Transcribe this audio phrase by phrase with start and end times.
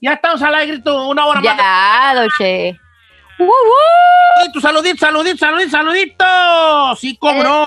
[0.00, 1.56] Ya estamos al aire, tú, una hora más.
[1.56, 2.80] Ya, Doche.
[3.38, 6.96] ¡Uh, tu saludito, saludito, saludito, saludito!
[6.96, 7.66] Sí, cómo no.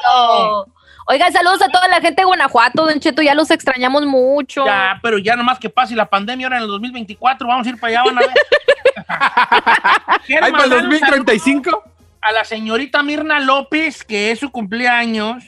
[1.08, 4.66] Oigan, saludos a toda la gente de Guanajuato, Don Cheto, ya los extrañamos mucho.
[4.66, 7.80] Ya, pero ya nomás que pase la pandemia ahora en el 2024, vamos a ir
[7.80, 8.30] para allá, van a ver.
[10.44, 11.84] ¿Hay para el mandar un 2035?
[12.22, 15.44] a la señorita Mirna López, que es su cumpleaños,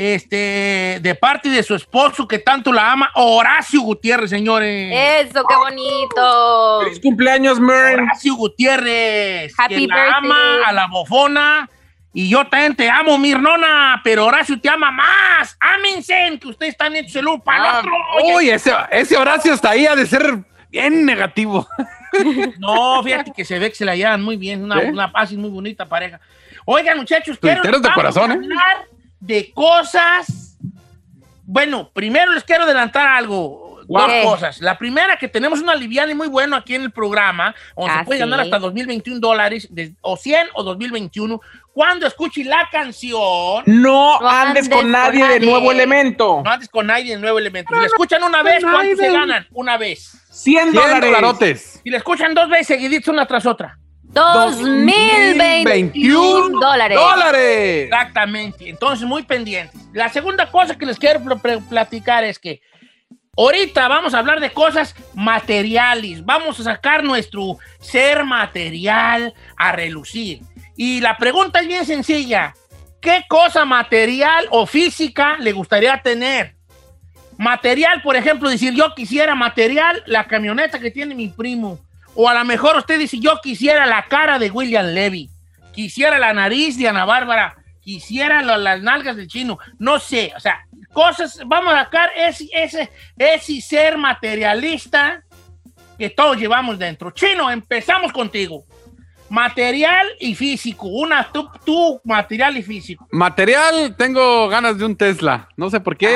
[0.00, 5.26] este, de parte de su esposo que tanto la ama, Horacio Gutiérrez, señores.
[5.26, 6.80] Eso, qué bonito.
[6.84, 8.04] ¡Feliz cumpleaños, Mern!
[8.04, 10.12] Horacio Gutiérrez, Happy que la birthday.
[10.14, 11.68] ama a la bofona.
[12.12, 15.56] Y yo también te amo, Mirnona, pero Horacio te ama más.
[15.58, 17.92] Ámense, que ustedes están hechos el uno para el Ah, otro.
[18.22, 20.38] Oye, uy, ese, ese Horacio hasta ahí ha de ser
[20.70, 21.66] bien negativo.
[22.58, 25.36] No, fíjate que se ve que se la llevan muy bien, una, una paz y
[25.36, 26.18] muy bonita pareja.
[26.64, 28.48] Oigan, muchachos, quiero de corazón, ¿eh?
[29.20, 30.56] De cosas.
[31.44, 33.66] Bueno, primero les quiero adelantar algo.
[33.88, 34.22] Dos ¿Qué?
[34.22, 34.60] cosas.
[34.60, 37.98] La primera, que tenemos una liviana y muy bueno aquí en el programa, donde Ah,
[38.00, 38.20] se puede sí.
[38.28, 41.40] ganar hasta 2021 dólares, de- o 100 o 2021,
[41.72, 43.62] cuando escuche la canción.
[43.64, 45.50] No No andes andes con con nadie de nadie.
[45.50, 46.42] nuevo elemento.
[46.44, 47.72] No andes con nadie en nuevo elemento.
[47.74, 49.46] Si le escuchan una vez, ¿cuánto se ganan?
[49.52, 50.18] Una vez.
[50.30, 51.00] 100 100 dólares.
[51.10, 51.80] dolarotes.
[51.82, 53.77] Si le escuchan dos veces seguiditos una tras otra.
[54.22, 56.98] 2021 dólares.
[56.98, 57.84] ¡Dólares!
[57.84, 58.68] Exactamente.
[58.68, 59.80] Entonces, muy pendientes.
[59.92, 62.60] La segunda cosa que les quiero pl- pl- platicar es que
[63.36, 66.24] ahorita vamos a hablar de cosas materiales.
[66.24, 70.40] Vamos a sacar nuestro ser material a relucir.
[70.76, 72.54] Y la pregunta es bien sencilla.
[73.00, 76.56] ¿Qué cosa material o física le gustaría tener?
[77.36, 81.78] Material, por ejemplo, decir yo quisiera material la camioneta que tiene mi primo.
[82.20, 85.30] O a lo mejor usted dice yo quisiera la cara de William Levy.
[85.72, 87.54] Quisiera la nariz de Ana Bárbara.
[87.80, 89.56] Quisiera las nalgas del chino.
[89.78, 95.22] No sé, o sea, cosas, vamos a sacar ese, ese, ese ser materialista
[95.96, 97.12] que todos llevamos dentro.
[97.12, 98.64] Chino, empezamos contigo.
[99.30, 100.86] Material y físico.
[100.86, 103.06] Una, tú, tú material y físico.
[103.10, 105.48] Material, tengo ganas de un Tesla.
[105.56, 106.08] No sé por qué.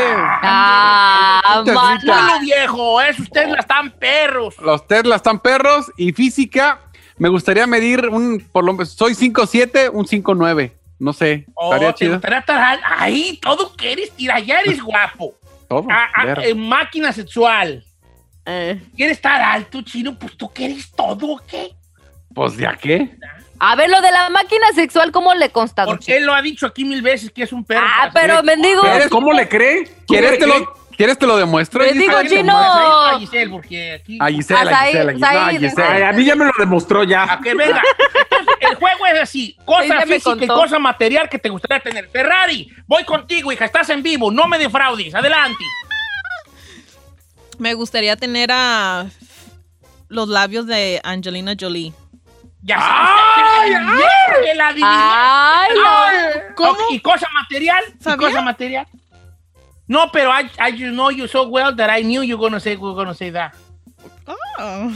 [0.66, 1.62] Ah.
[1.64, 4.54] Bueno, viejo, esos la están perros.
[4.60, 5.90] Los Tesla están perros.
[5.96, 6.80] Y física,
[7.18, 8.40] me gustaría medir un.
[8.52, 10.72] Por lo soy 5'7, un 5'9.
[10.98, 11.46] No sé.
[11.54, 12.12] Oh, Estaría te chido.
[12.14, 15.34] gustaría estar al- ahí, todo que eres, tira, ya eres guapo.
[15.68, 15.86] Todo.
[15.90, 16.38] Ah, ah, ver.
[16.44, 17.84] eh, máquina sexual.
[18.46, 18.80] Eh.
[18.96, 20.18] ¿Quieres estar alto, chino?
[20.18, 21.72] Pues tú quieres todo, ¿o qué?
[22.34, 23.16] Pues ya qué.
[23.58, 25.84] A ver, lo de la máquina sexual, ¿cómo le consta?
[25.84, 27.86] Porque él lo ha dicho aquí mil veces que es un perro.
[27.86, 28.80] Ah, pero mendigo.
[28.82, 29.84] ¿Quieres- ¿Cómo le cree?
[29.84, 31.84] ¿Cómo ¿Quieres te, lo, ¿Quieres te lo demuestro?
[31.84, 32.58] Te digo, ¿A quién le chino.
[32.58, 34.18] A Giselle, porque aquí...
[34.20, 34.78] A No, Gisela.
[34.80, 37.34] Ay, a mí ya me lo demostró ya.
[37.34, 37.80] A que venga.
[38.30, 42.08] Entonces, el juego es así: cosa física y cosa material que te gustaría tener.
[42.08, 45.14] Ferrari, voy contigo, hija, estás en vivo, no me defraudes.
[45.14, 45.62] Adelante.
[47.58, 49.06] Me gustaría tener a
[50.08, 51.92] los labios de Angelina Jolie.
[52.64, 53.72] Ya ¡Ay,
[54.44, 54.68] que la.
[54.68, 56.76] Ay, Ay, ¿Cómo?
[56.90, 57.82] ¿Y cosa material?
[58.00, 58.86] ¿Y cosa material?
[59.88, 62.60] No, pero I, I just know you so well that I knew you were gonna
[62.60, 63.52] say, were gonna say that.
[64.58, 64.90] Oh.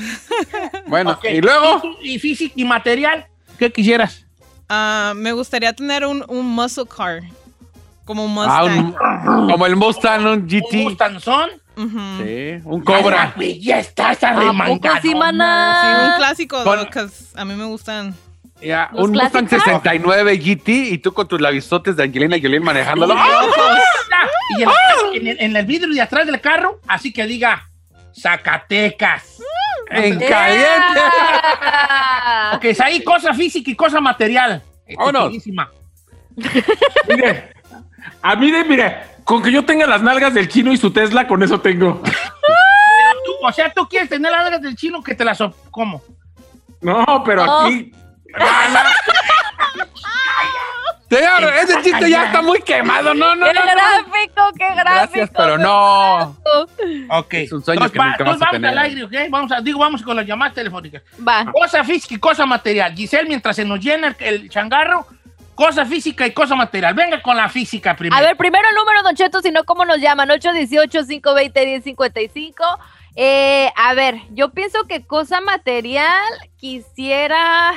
[0.87, 1.25] Bueno, Ok.
[1.25, 1.83] y luego.
[2.03, 3.27] ¿Y físico y material?
[3.59, 4.25] ¿Qué quisieras?
[4.69, 7.23] Ah, me gustaría tener un, un muscle car.
[8.05, 8.95] Como un Ah, Mustang.
[9.41, 10.97] un- como el Mustang, un ¿Un GT.
[11.77, 13.35] Sí, un Cobra.
[13.61, 14.97] Ya estás ¿A poco arremangado.
[15.03, 16.65] sí, un clásico,
[17.35, 18.15] a mí me gustan.
[18.63, 19.65] Ya, ¿Los un Mustang clásicos?
[19.65, 23.15] 69 GT y tú con tus labisotes de Angelina Jolie manejándolo.
[24.59, 24.69] Y en,
[25.15, 27.69] en el, en el vidrio de atrás del carro, así que diga
[28.19, 29.43] Zacatecas.
[29.91, 31.01] En caliente.
[31.01, 32.53] Ah.
[32.57, 34.63] Ok, es ahí cosa física y cosa material.
[34.97, 35.23] Vámonos.
[35.25, 35.71] Estupidísima.
[37.09, 37.53] Mire,
[38.23, 41.27] a mí de, mire, con que yo tenga las nalgas del chino y su Tesla,
[41.27, 42.01] con eso tengo.
[42.03, 45.39] Tú, o sea, tú quieres tener las nalgas del chino que te las...
[45.71, 46.03] ¿Cómo?
[46.81, 47.67] No, pero Oh.
[47.67, 47.93] aquí.
[51.09, 53.15] Señor, ese chiste ya está muy quemado.
[53.15, 53.61] No, no, ¡Qué no.
[53.65, 53.71] no.
[53.73, 54.85] gráfico, qué gráfico!
[54.85, 56.37] Gracias, pero no.
[57.11, 57.35] Ok.
[57.35, 58.71] Es un sueño Entonces, que va- nunca vas entonces a vamos tener.
[58.71, 59.31] al aire, ¿ok?
[59.31, 61.03] Vamos a, digo, vamos con las llamadas telefónicas.
[61.27, 61.45] Va.
[61.53, 62.93] Cosa física y cosa material.
[62.95, 65.07] Giselle, mientras se nos llena el, el changarro,
[65.57, 66.95] cosa física y cosa material.
[66.95, 68.17] Venga con la física primero.
[68.17, 70.29] A ver, primero el número, Don Cheto, si no, ¿cómo nos llaman?
[70.29, 72.55] 818-520-1055.
[73.17, 76.23] Eh, a ver, yo pienso que cosa material
[76.59, 77.71] quisiera...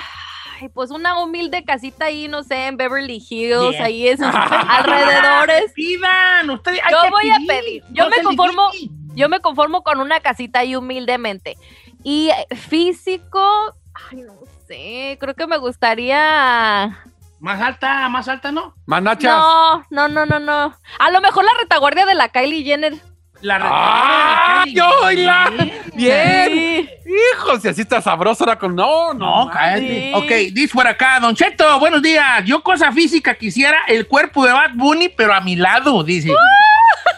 [0.60, 3.84] ay, Pues una humilde casita ahí, no sé, en Beverly Hills, Bien.
[3.84, 5.72] ahí esos alrededores.
[5.74, 6.82] Pidan, ustedes.
[6.84, 7.84] hay Yo que voy a pedir.
[7.92, 8.70] Yo No me conformo,
[9.16, 11.58] yo me conformo con una casita ahí humildemente.
[12.04, 12.30] Y
[12.70, 13.76] físico,
[14.12, 14.34] ay, no
[14.68, 16.98] sé, creo que me gustaría.
[17.40, 18.76] Más alta, más alta, ¿no?
[18.86, 19.32] Manachas.
[19.32, 20.76] No, no, no, no, no.
[21.00, 22.94] A lo mejor la retaguardia de la Kylie Jenner.
[23.42, 24.62] La ¡Ah!
[24.66, 24.76] Bien.
[24.76, 25.50] yo, oíla!
[25.94, 26.50] Bien.
[26.52, 26.90] Sí.
[27.06, 28.76] Hijo, si así está sabroso ahora con.
[28.76, 29.46] No, no.
[29.46, 29.88] No, cállate.
[29.88, 30.12] Sí.
[30.14, 32.44] Ok, dice por acá, Don Cheto, buenos días.
[32.44, 36.34] Yo cosa física quisiera el cuerpo de Bad Bunny, pero a mi lado, dice.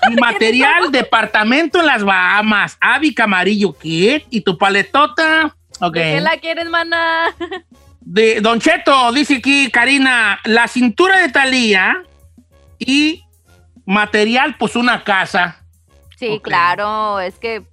[0.09, 4.25] Mi material, departamento en las Bahamas, Avi Camarillo, ¿qué?
[4.29, 5.55] ¿Y tu paletota?
[5.79, 5.95] Ok.
[5.95, 7.33] ¿De qué la quieres, mana?
[8.01, 12.01] De Don Cheto, dice aquí Karina, la cintura de Talía
[12.79, 13.23] y
[13.85, 15.63] material, pues una casa.
[16.17, 17.63] Sí, claro, es que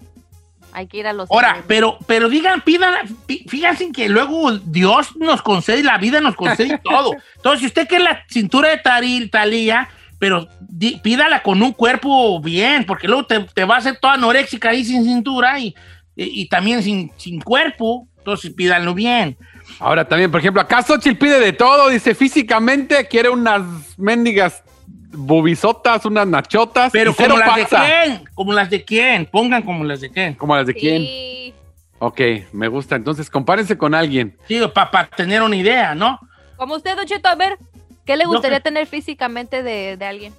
[0.72, 1.30] hay que ir a los...
[1.30, 2.94] Ahora, pero, pero digan, pidan,
[3.26, 7.12] fí- fíjense que luego Dios nos concede, la vida nos concede todo.
[7.36, 9.88] Entonces, si usted quiere la cintura de Taril, Talía,
[10.18, 14.14] pero di- pídala con un cuerpo bien, porque luego te, te va a hacer toda
[14.14, 15.74] anoréxica ahí sin cintura y,
[16.16, 18.06] y- y también sin, sin cuerpo.
[18.18, 19.38] Entonces, pídanlo bien.
[19.80, 21.88] Ahora también, por ejemplo, acá Xochitl pide de todo.
[21.88, 23.62] Dice físicamente quiere unas
[23.96, 24.62] mendigas
[25.10, 26.92] bubisotas, unas nachotas.
[26.92, 30.34] Pero como las de quién, como las de quién, pongan como las de quién.
[30.34, 31.54] ¿Como las de quién?
[32.00, 32.20] Ok,
[32.52, 32.96] me gusta.
[32.96, 34.36] Entonces, compárense con alguien.
[34.46, 36.20] Sí, para tener una idea, ¿no?
[36.56, 37.58] Como usted, Don Cheto, a ver,
[38.04, 40.34] ¿qué le gustaría tener físicamente de, de alguien?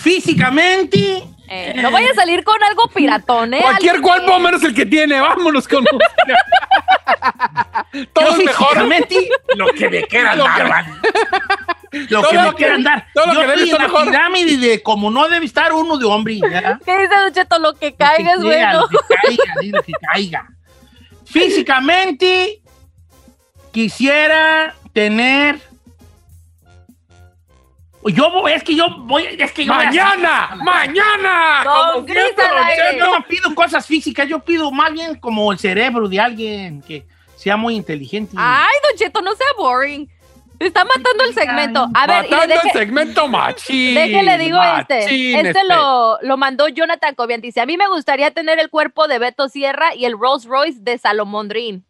[0.00, 3.60] Físicamente, Eh, no vaya a salir con algo piratón, ¿eh?
[3.62, 5.20] Cualquier cuerpo que- menos el que tiene.
[5.20, 5.84] Vámonos con.
[8.12, 8.76] todo es mejor.
[9.56, 10.84] lo que me quieran Lo que- dar.
[12.08, 13.08] Lo Todo que lo me que- quieran dar.
[13.12, 14.06] todo lo Yo que debe estoy en estar la mejor.
[14.12, 16.38] pirámide de como no debe estar uno de hombre.
[16.38, 16.78] ¿ya?
[16.86, 17.58] ¿Qué dice Don Cheto?
[17.58, 18.80] Lo que caiga es Lo que bueno.
[18.82, 20.48] Lo que caiga, lo que caiga.
[21.24, 22.62] Físicamente,
[23.72, 25.58] quisiera tener.
[28.06, 30.50] Yo voy- es que yo voy, es que yo voy a- ¡Mañana!
[30.62, 31.62] ¡Mañana!
[31.64, 32.06] Don.
[32.06, 37.06] Yo no pido cosas físicas, yo pido más bien como el cerebro de alguien que
[37.36, 38.34] sea muy inteligente.
[38.38, 40.08] Ay, Don Cheto, no sea boring.
[40.58, 41.88] Está matando el segmento.
[41.94, 43.94] A ver, y Matando deje, el segmento machín.
[43.94, 45.00] déjele digo este.
[45.00, 47.40] machín Este lo, lo mandó Jonathan Cobian.
[47.40, 50.78] Dice, a mí me gustaría tener el cuerpo de Beto Sierra y el Rolls Royce
[50.82, 51.86] de Salomondrín.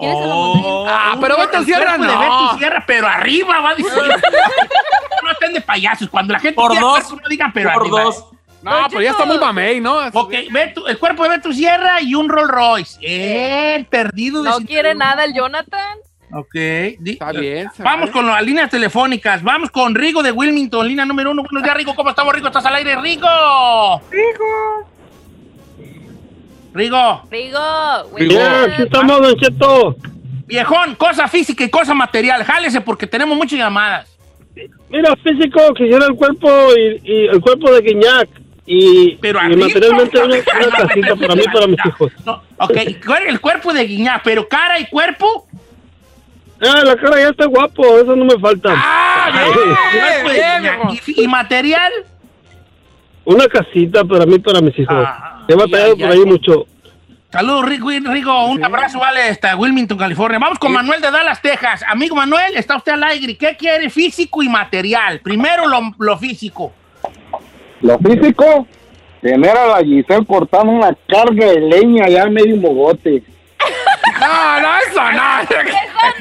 [0.00, 0.64] ¿Quién es Salomondrín?
[0.66, 2.82] Oh, Ah, un pero cuerpo- Beto Sierra cuerpo de no.
[2.86, 3.92] Pero arriba va a decir.
[5.22, 6.08] no estén de payasos.
[6.08, 7.12] Cuando la gente Por dos.
[7.12, 8.02] no digan pero Por arriba.
[8.02, 8.24] dos.
[8.62, 9.98] No, pero ya está muy mamey, ¿no?
[10.12, 12.98] Ok, Beto- el cuerpo de Beto Sierra y un Rolls Royce.
[13.00, 15.98] Eh, perdido de No quiere nada el Jonathan.
[16.32, 16.54] Ok.
[16.54, 17.66] Está bien.
[17.68, 18.12] está Vamos bien.
[18.12, 19.42] con las líneas telefónicas.
[19.42, 21.42] Vamos con Rigo de Wilmington, línea número uno.
[21.42, 21.94] Buenos días, Rigo.
[21.94, 22.46] ¿Cómo estamos, Rigo?
[22.48, 23.26] ¿Estás al aire, Rigo?
[24.10, 24.88] Rigo.
[26.72, 27.22] Rigo.
[27.30, 27.58] Rigo.
[28.16, 28.32] Rigo.
[28.32, 28.64] ya.
[28.64, 29.96] aquí estamos, Don Cheto.
[30.46, 32.44] Viejón, cosa física y cosa material.
[32.44, 34.08] Jálese porque tenemos muchas llamadas.
[34.88, 38.28] Mira, físico, quisiera el cuerpo y, y el cuerpo de Guiñac.
[38.66, 42.12] Y, Pero y materialmente una, una casita para mí y para mis hijos.
[42.24, 42.76] No, ok,
[43.26, 45.48] el cuerpo de Guiñá, pero cara y cuerpo.
[46.60, 48.72] Ah, la cara ya está guapo, eso no me falta.
[48.76, 49.50] ¡Ah,
[51.06, 51.90] y material.
[53.24, 54.96] Una casita para mí para mis hijos.
[54.98, 56.20] Ah, He batallado ya, por ya.
[56.20, 56.66] ahí mucho.
[57.30, 57.90] Saludos, Rigo.
[57.90, 60.38] Rigo, un abrazo, vale, hasta Wilmington, California.
[60.40, 61.84] Vamos con Manuel de Dallas, Texas.
[61.88, 63.36] Amigo Manuel, está usted al aire.
[63.36, 63.88] ¿Qué quiere?
[63.88, 65.20] Físico y material.
[65.20, 66.72] Primero lo, lo físico.
[67.82, 68.66] Lo físico,
[69.22, 73.22] tener a la Giselle cortando una carga de leña allá en medio mogote.
[74.20, 75.42] No, no, eso no.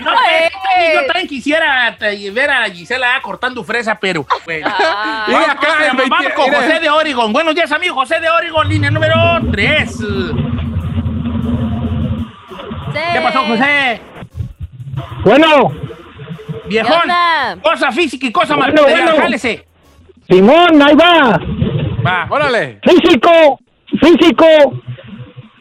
[0.03, 0.49] No, eh,
[0.95, 4.67] yo también quisiera eh, ver a Gisela cortando fresa, pero bueno.
[4.79, 6.53] Ah, Y Vamos, acá en 20 vamos con.
[6.53, 7.33] José de Oregon.
[7.33, 7.95] Buenos días, amigo.
[7.95, 9.15] José de Oregon, línea número
[9.51, 9.97] 3.
[13.13, 14.01] ¿Qué pasó, José?
[15.23, 15.71] Bueno,
[16.67, 17.01] Viejón.
[17.61, 19.03] Cosa física y cosa Bueno, material.
[19.05, 19.21] bueno.
[19.21, 19.65] Jálese.
[20.29, 21.39] Simón, ahí va.
[22.05, 22.27] Va.
[22.29, 22.79] Órale.
[22.83, 23.59] Físico,
[23.99, 24.45] físico.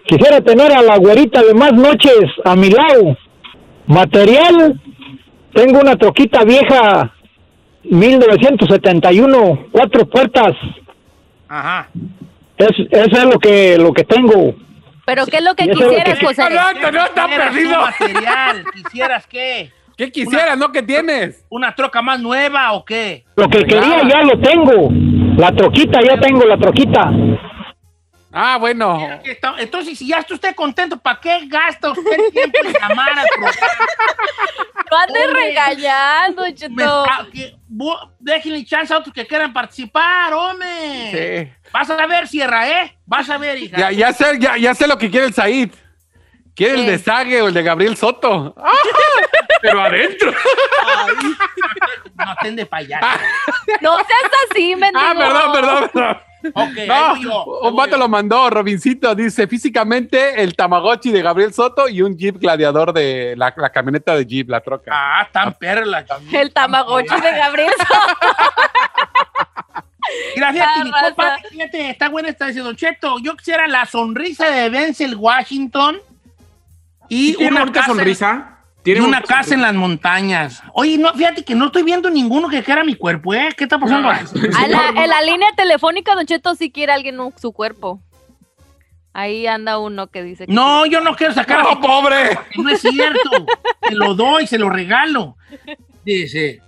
[0.09, 3.15] Quisiera tener a la güerita de más noches a mi lado.
[3.87, 4.81] Material,
[5.53, 7.13] tengo una troquita vieja,
[7.85, 10.55] 1971, cuatro puertas.
[11.47, 11.91] Ajá.
[12.57, 14.55] Es, eso es lo que, lo que tengo.
[15.05, 16.43] ¿Pero qué es lo que quisieras, José?
[16.55, 17.79] No, no, está perdido.
[17.79, 18.65] material.
[18.73, 19.71] ¿Quisieras qué?
[19.95, 20.73] ¿Qué quisieras, no?
[20.73, 21.45] ¿Qué tienes?
[21.51, 23.27] ¿Una troca más nueva o qué?
[23.37, 24.89] Lo que quería ya lo tengo.
[25.37, 27.11] La troquita, ya tengo la troquita.
[28.33, 29.21] Ah, bueno.
[29.59, 33.57] Entonces, si ya está usted contento, ¿para qué gasta usted tiempo en llamar al programa?
[34.91, 35.27] Hombre.
[35.33, 37.05] regañando, Cheto.
[38.19, 41.53] Déjenle chance a otros que quieran participar, hombre.
[41.57, 41.71] Sí.
[41.73, 42.99] Vas a ver, Sierra, ¿eh?
[43.07, 43.77] Vas a ver, hija.
[43.77, 45.71] Ya, ya, sé, ya, ya sé lo que quiere el Said.
[46.55, 48.55] Quiere el de Sague o el de Gabriel Soto.
[48.59, 48.73] ¡Ah!
[49.63, 50.33] Pero adentro.
[52.15, 53.07] No estén de payaso.
[53.81, 55.05] No seas así, mendigo.
[55.05, 56.28] Ah, perdón, perdón, perdón.
[56.55, 61.89] Ok, ahí No, un vato lo mandó, Robincito, dice físicamente el Tamagotchi de Gabriel Soto
[61.89, 64.91] y un Jeep gladiador de la, la camioneta de Jeep, la troca.
[64.95, 66.05] Ah, tan perla.
[66.33, 67.73] El tamagotchi de Gabriel.
[67.81, 68.63] Ah,
[70.37, 70.67] mi raza.
[71.03, 73.19] compa, fíjate, está buena esta dice Don Cheto.
[73.19, 75.99] Yo quisiera la sonrisa de Denzel Washington
[77.09, 78.58] y Tiene una bonita casa, sonrisa.
[78.89, 80.63] Y Tiene una casa en las montañas.
[80.73, 83.49] Oye, no, fíjate que no estoy viendo ninguno que quiera mi cuerpo, ¿eh?
[83.57, 84.09] ¿Qué está pasando?
[84.11, 84.25] ahí?
[84.57, 88.01] A la- en la línea telefónica, Don Cheto, sí quiere alguien un- su cuerpo.
[89.13, 91.63] Ahí anda uno que dice que No, yo no quiero sacar.
[91.65, 92.39] ¡No, pobre!
[92.57, 93.31] No es cierto.
[93.89, 95.37] se lo doy, se lo regalo.
[96.05, 96.61] Dice,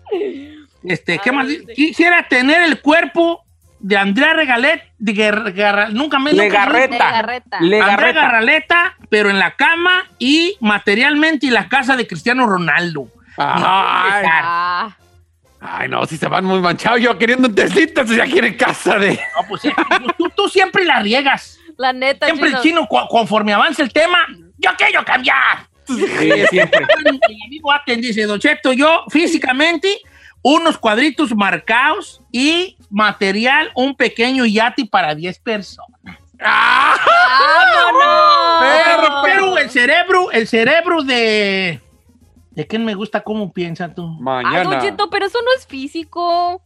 [0.85, 1.47] este, ¿qué Ay, más?
[1.49, 1.65] dice.
[1.75, 3.45] Quisiera tener el cuerpo
[3.79, 5.13] de Andrea Regalet, de
[5.55, 6.93] Garra- nunca me Legarreta.
[7.07, 7.57] Legarreta.
[7.59, 8.21] Andrea Legarreta.
[8.21, 13.09] Garraleta, pero en la cama y materialmente y la casa de Cristiano Ronaldo.
[13.37, 14.97] Ay, Ah,
[15.61, 17.01] ay, no, si se van muy manchados.
[17.01, 19.13] Yo queriendo un tecito, ya quieren casa de.
[19.15, 19.71] No, pues sí,
[20.17, 21.59] tú, tú siempre la riegas.
[21.77, 24.19] la neta, Siempre el chino, cu- conforme avanza el tema,
[24.59, 25.67] yo quiero cambiar.
[25.87, 26.07] Sí,
[26.51, 26.87] siempre.
[27.29, 29.89] Mi amigo Aten dice, Don Cheto, yo físicamente
[30.43, 35.90] unos cuadritos marcados y material, un pequeño yate para 10 personas.
[36.43, 36.97] ¡Ah!
[37.83, 38.65] ¡Vámonos!
[38.85, 41.81] Pero, pero el cerebro, el cerebro de...
[42.51, 44.03] ¿De quién me gusta cómo piensa tú?
[44.05, 44.81] Ah, Don Mañana.
[44.81, 46.61] Cheto, pero eso no es físico.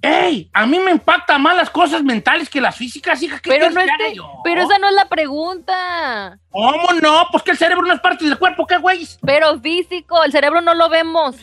[0.00, 0.50] ¡Ey!
[0.52, 3.40] A mí me impactan más las cosas mentales que las físicas, hija.
[3.40, 4.30] ¿qué Pero no que este, yo?
[4.44, 6.38] pero esa no es la pregunta.
[6.50, 7.26] ¿Cómo no?
[7.32, 9.08] Pues que el cerebro no es parte del cuerpo, ¿qué güey?
[9.24, 11.36] Pero físico, el cerebro no lo vemos.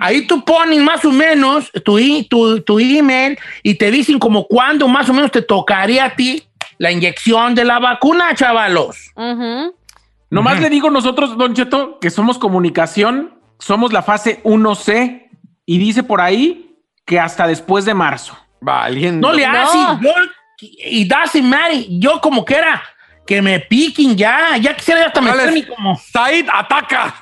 [0.00, 4.46] Ahí tú pones más o menos tu, i- tu, tu email y te dicen como
[4.48, 6.42] cuándo más o menos te tocaría a ti
[6.78, 9.12] la inyección de la vacuna, chavalos.
[10.30, 15.28] Nomás le digo nosotros, Don Cheto, que somos comunicación, somos la fase 1C
[15.66, 16.74] y dice por ahí
[17.06, 18.36] que hasta después de marzo.
[18.60, 19.28] Valiendo.
[19.28, 19.58] No le No.
[19.58, 20.00] haces.
[20.00, 20.10] Yo,
[20.60, 21.84] y doesn't matter.
[21.88, 22.82] Yo como que era
[23.26, 24.56] que me piquen ya.
[24.58, 25.96] Ya quisiera hasta meterme como.
[25.96, 27.14] Said, ataca.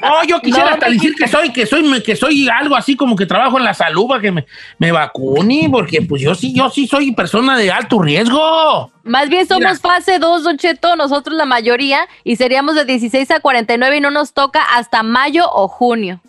[0.00, 3.16] No, yo quisiera No, hasta decir que soy, que soy, que soy algo así como
[3.16, 4.46] que trabajo en la salud para que me,
[4.78, 8.90] me vacune, porque pues yo sí, yo sí soy persona de alto riesgo.
[9.04, 9.76] Más bien somos Mira.
[9.76, 14.10] fase 2, Don Cheto, nosotros la mayoría, y seríamos de 16 a 49 y no
[14.10, 16.20] nos toca hasta mayo o junio.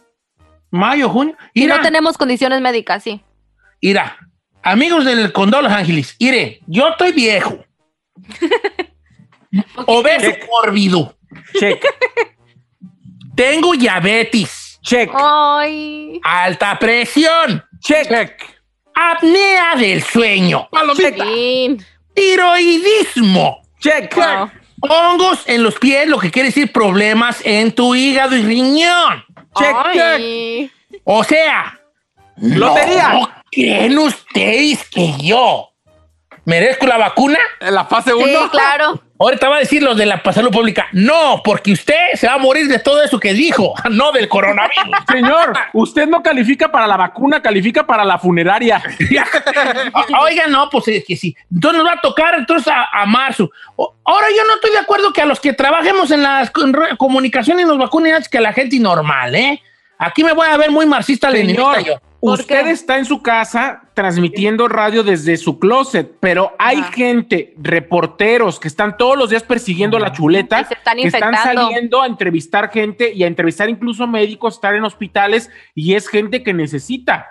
[0.69, 1.35] Mayo, junio.
[1.53, 3.21] Y no tenemos condiciones médicas, sí.
[3.81, 4.17] mira,
[4.61, 7.57] amigos del Condado Los Ángeles, mire, yo estoy viejo.
[9.85, 11.15] Obeso mórbido.
[11.59, 11.83] Check,
[13.37, 16.19] Tengo diabetes, check, Ay.
[16.23, 18.11] alta presión, check.
[18.95, 20.67] apnea del sueño,
[20.97, 21.77] Sí.
[22.15, 24.17] tiroidismo, Check.
[24.81, 29.23] Hongos en los pies, lo que quiere decir problemas en tu hígado y riñón.
[29.55, 30.71] Check, Ay.
[31.03, 31.79] O sea,
[32.37, 33.09] Lotería.
[33.13, 35.69] ¿no creen ustedes que yo
[36.45, 37.37] merezco la vacuna?
[37.59, 38.49] En la fase Sí, 1.
[38.51, 38.99] claro.
[39.19, 40.87] Ahorita va a decir los de la salud pública.
[40.91, 44.95] No, porque usted se va a morir de todo eso que dijo, no del coronavirus.
[45.11, 48.81] Señor, usted no califica para la vacuna, califica para la funeraria.
[50.21, 51.35] Oiga, no, pues es que sí.
[51.51, 53.49] Entonces nos va a tocar entonces a, a marzo.
[53.75, 56.51] O- ahora yo no estoy de acuerdo que a los que trabajemos en las
[56.97, 59.61] comunicaciones nos vacunen antes que a la gente normal, ¿eh?
[59.99, 62.06] Aquí me voy a ver muy marxista-leninista Señor, yo.
[62.19, 62.71] ¿Por usted qué?
[62.71, 68.97] está en su casa transmitiendo radio desde su closet, pero hay gente, reporteros, que están
[68.97, 73.13] todos los días persiguiendo la chuleta, Y se están que están saliendo a entrevistar gente
[73.13, 77.27] y a entrevistar incluso médicos, estar en hospitales, y es gente que necesita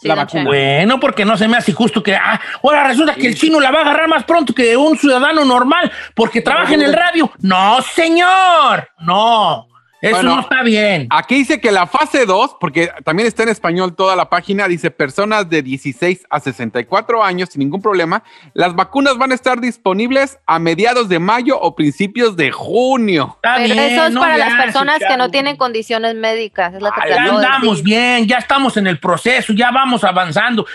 [0.00, 0.44] Sí, la vacuna.
[0.44, 3.70] Bueno, porque no se me hace justo que ah, ahora resulta que el chino la
[3.70, 7.30] va a agarrar más pronto que un ciudadano normal porque trabaja en el radio.
[7.40, 8.88] No, señor.
[9.00, 9.69] No.
[10.02, 10.36] Eso Bueno.
[10.36, 11.06] no está bien.
[11.10, 14.90] Aquí dice que la fase 2, porque también está en español toda la página, dice
[14.90, 18.22] personas de 16 a 64 años sin ningún problema.
[18.54, 23.32] Las vacunas van a estar disponibles a mediados de mayo o principios de junio.
[23.36, 26.72] Está Pero bien, eso es no para las personas que no tienen condiciones médicas.
[26.72, 27.84] Es lo que Ay, te ya andamos decir.
[27.84, 30.66] bien, ya estamos en el proceso, ya vamos avanzando.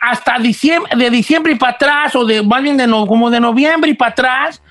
[0.00, 3.40] Hasta diciembre, de diciembre y para atrás, o de más bien de no- como de
[3.40, 4.62] noviembre y para atrás,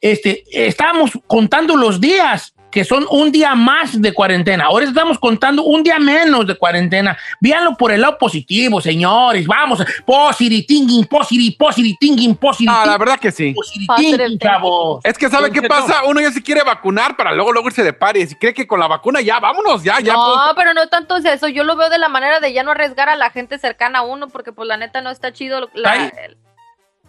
[0.00, 4.66] este, estamos contando los días que son un día más de cuarentena.
[4.66, 7.16] Ahora estamos contando un día menos de cuarentena.
[7.40, 9.46] Véanlo por el lado positivo, señores.
[9.46, 13.52] Vamos, posiri thinking, posiri, posiri thinking, posiri Ah, la verdad que sí.
[13.54, 15.04] Positive thinking, chavos.
[15.04, 16.04] Es que ¿sabe qué pasa?
[16.04, 18.78] Uno ya se quiere vacunar para luego luego irse de pares y cree que con
[18.80, 20.12] la vacuna ya, vámonos, ya, ya.
[20.12, 20.52] No, pues.
[20.56, 21.48] pero no tanto es eso.
[21.48, 24.02] Yo lo veo de la manera de ya no arriesgar a la gente cercana a
[24.02, 25.68] uno, porque pues la neta no está chido.
[25.74, 26.36] La, el-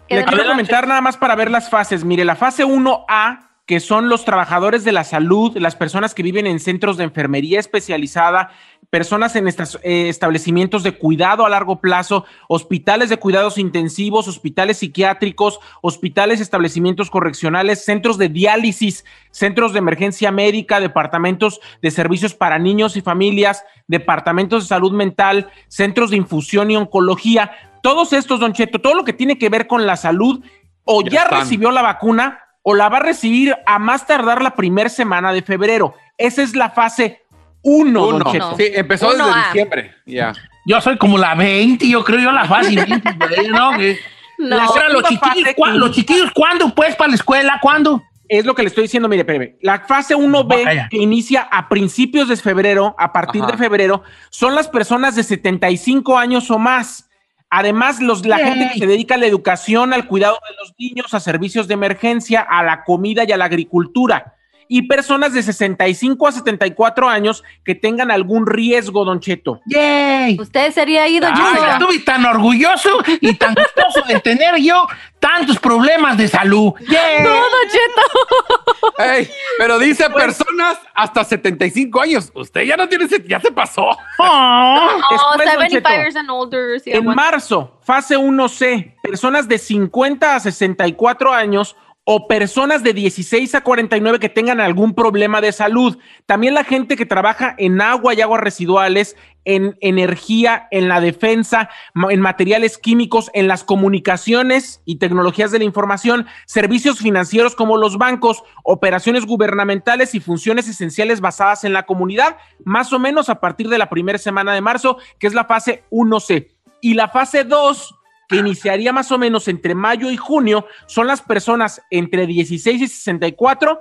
[0.10, 2.04] Le quiero comentar nada más para ver las fases.
[2.04, 6.46] Mire, la fase 1A, que son los trabajadores de la salud, las personas que viven
[6.46, 8.52] en centros de enfermería especializada,
[8.90, 14.80] personas en estas, eh, establecimientos de cuidado a largo plazo, hospitales de cuidados intensivos, hospitales
[14.80, 22.60] psiquiátricos, hospitales, establecimientos correccionales, centros de diálisis, centros de emergencia médica, departamentos de servicios para
[22.60, 27.52] niños y familias, departamentos de salud mental, centros de infusión y oncología.
[27.82, 30.44] Todos estos, Don Cheto, todo lo que tiene que ver con la salud,
[30.84, 34.90] o Ya recibió la vacuna o la va a recibir a más tardar la primera
[34.90, 35.96] semana de febrero.
[36.18, 37.22] Esa es la fase
[37.64, 38.20] 1, Uno.
[38.20, 38.56] Don Cheto.
[38.58, 39.44] Sí, empezó Uno desde A.
[39.46, 39.96] diciembre.
[40.06, 40.34] Ya.
[40.66, 43.72] Yo soy como la 20, yo creo yo la fase 20, güey, ¿no?
[43.78, 44.00] Que-
[44.38, 44.60] No.
[44.60, 47.60] Ahora, los chiquillos, fase ¿cuá- que- los chiquillos, ¿cuándo pues para la escuela?
[47.62, 48.02] ¿Cuándo?
[48.28, 49.58] Es lo que le estoy diciendo, mire, espérame.
[49.62, 50.88] La fase 1B, Vaya.
[50.90, 53.52] que inicia a principios de febrero, a partir Ajá.
[53.52, 57.10] de febrero, son las personas de 75 años o más.
[57.54, 58.48] Además, los, la Yay.
[58.48, 61.74] gente que se dedica a la educación, al cuidado de los niños, a servicios de
[61.74, 64.38] emergencia, a la comida y a la agricultura.
[64.74, 69.60] Y personas de 65 a 74 años que tengan algún riesgo, Don Cheto.
[69.66, 70.38] ¡Yay!
[70.40, 71.66] Usted sería ido, Ay, yo.
[71.68, 74.88] estuve tan orgulloso y tan gustoso de tener yo
[75.20, 76.72] tantos problemas de salud.
[76.88, 77.22] ¡Yay!
[77.22, 79.04] No, Don Cheto.
[79.04, 82.32] Ey, pero dice personas hasta 75 años.
[82.34, 83.90] Usted ya no tiene, ese- ya se pasó.
[83.90, 83.98] Oh.
[84.20, 86.02] Oh, Después, Don 75 Cheto.
[86.02, 86.80] years and older.
[86.80, 93.54] sí, En marzo, fase 1C, personas de 50 a 64 años o personas de 16
[93.56, 95.98] a 49 que tengan algún problema de salud.
[96.26, 101.70] También la gente que trabaja en agua y aguas residuales, en energía, en la defensa,
[102.10, 107.98] en materiales químicos, en las comunicaciones y tecnologías de la información, servicios financieros como los
[107.98, 113.70] bancos, operaciones gubernamentales y funciones esenciales basadas en la comunidad, más o menos a partir
[113.70, 116.50] de la primera semana de marzo, que es la fase 1C.
[116.82, 117.96] Y la fase 2,
[118.32, 122.88] que iniciaría más o menos entre mayo y junio, son las personas entre 16 y
[122.88, 123.80] 64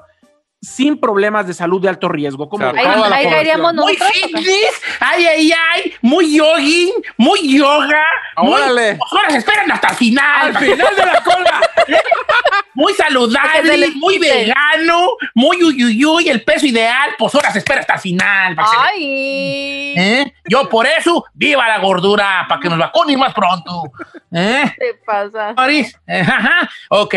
[0.63, 2.49] sin problemas de salud de alto riesgo.
[2.49, 2.81] ¿Cómo O sea?
[2.81, 3.27] Ahí, ahí
[3.73, 8.05] Muy fitness, ay, ay, ay, muy yogi, muy yoga.
[8.37, 8.99] muy- Órale.
[9.11, 10.57] Ahora se esperan hasta el final.
[10.57, 11.61] Al final de la cola.
[12.81, 18.01] Muy saludable, muy vegano, muy uyuyuy, el peso ideal, pues ahora se espera hasta el
[18.01, 18.57] final.
[18.57, 19.95] para Ay.
[19.99, 20.33] ¿Eh?
[20.49, 23.93] Yo por eso, viva la gordura, para que nos vacunen más pronto.
[24.33, 24.65] ¿Eh?
[24.79, 25.53] ¿Qué pasa?
[25.53, 25.95] Boris?
[26.07, 26.71] Eh, ajá.
[26.89, 27.15] Ok.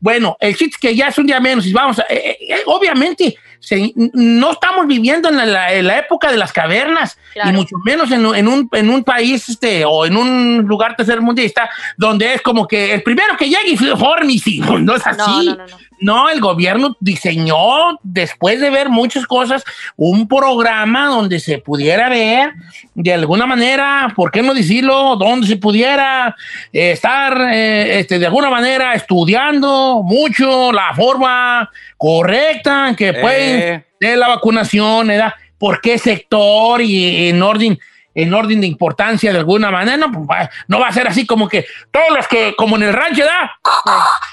[0.00, 3.92] Bueno, el chiste que ya es un día menos y vamos a, eh, obviamente, se-
[4.12, 7.50] no estamos viviendo en la, en la época de las cavernas Claro.
[7.50, 10.94] y mucho menos en, un- en un, en un país este, o en un lugar
[10.96, 14.60] tercermundista donde es como que el primero que llegue y fórmice.
[14.80, 15.18] No es así.
[15.18, 15.76] No, no, no, no.
[16.00, 19.64] No, el gobierno diseñó, después de ver muchas cosas,
[19.96, 22.52] un programa donde se pudiera ver
[22.94, 25.16] de alguna manera, ¿por qué no decirlo?
[25.16, 26.36] Donde se pudiera
[26.72, 33.53] eh, estar eh, este, de alguna manera estudiando mucho la forma correcta en que pueden
[34.00, 35.34] De la vacunación, ¿verdad?
[35.58, 37.78] ¿Por qué sector y en orden?
[38.16, 41.26] en orden de importancia de alguna manera, no, pues, va- no va a ser así
[41.26, 43.50] como que todos los que, como en el rancho, ¿verdad?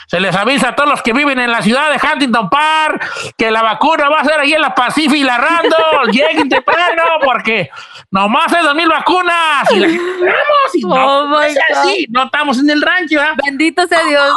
[0.05, 3.03] Se les avisa a todos los que viven en la ciudad de Huntington Park
[3.36, 6.12] que la vacuna va a ser ahí en la Pacific y la Randall.
[6.12, 7.71] Lleguen temprano porque
[8.12, 9.71] nomás hay dos mil vacunas.
[9.71, 12.84] Y la gente, "Vamos", y no, Oh, no my es así, no estamos en el
[12.84, 13.34] rancho, ¿verdad?
[13.43, 14.31] Bendito sea Dios.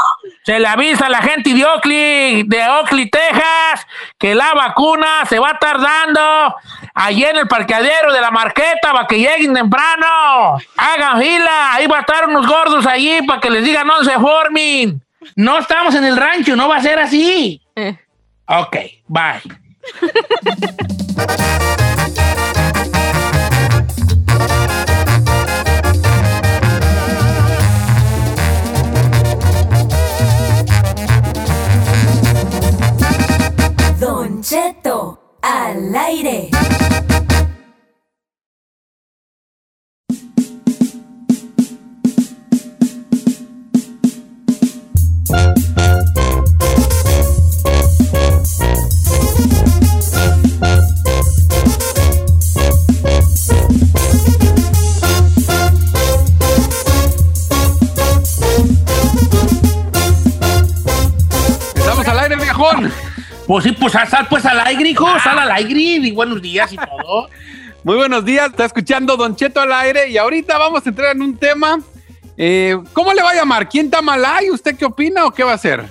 [0.44, 3.86] Se le avisa a la gente de Oakley, de Oakley, Texas,
[4.18, 6.54] que la vacuna se va a estar dando
[6.92, 10.58] allí en el parqueadero de la marqueta para que lleguen temprano.
[10.76, 14.18] Hagan fila, ahí va a estar unos gordos allí para que les digan no se
[14.18, 15.02] formen.
[15.34, 17.62] No estamos en el rancho, no va a ser así.
[17.74, 17.96] Eh.
[18.46, 18.76] Ok,
[19.08, 19.40] bye.
[35.64, 36.50] al aire.
[61.74, 63.13] Estamos al aire, viejón.
[63.46, 66.76] Pues sí, pues sal pues al aire, hijo, sal al aire y buenos días y
[66.76, 67.28] todo.
[67.84, 71.20] Muy buenos días, está escuchando Don Cheto al aire y ahorita vamos a entrar en
[71.20, 71.78] un tema.
[72.38, 73.68] eh, ¿Cómo le va a llamar?
[73.68, 74.50] ¿Quién Tamalay?
[74.50, 75.84] ¿Usted qué opina o qué va a hacer?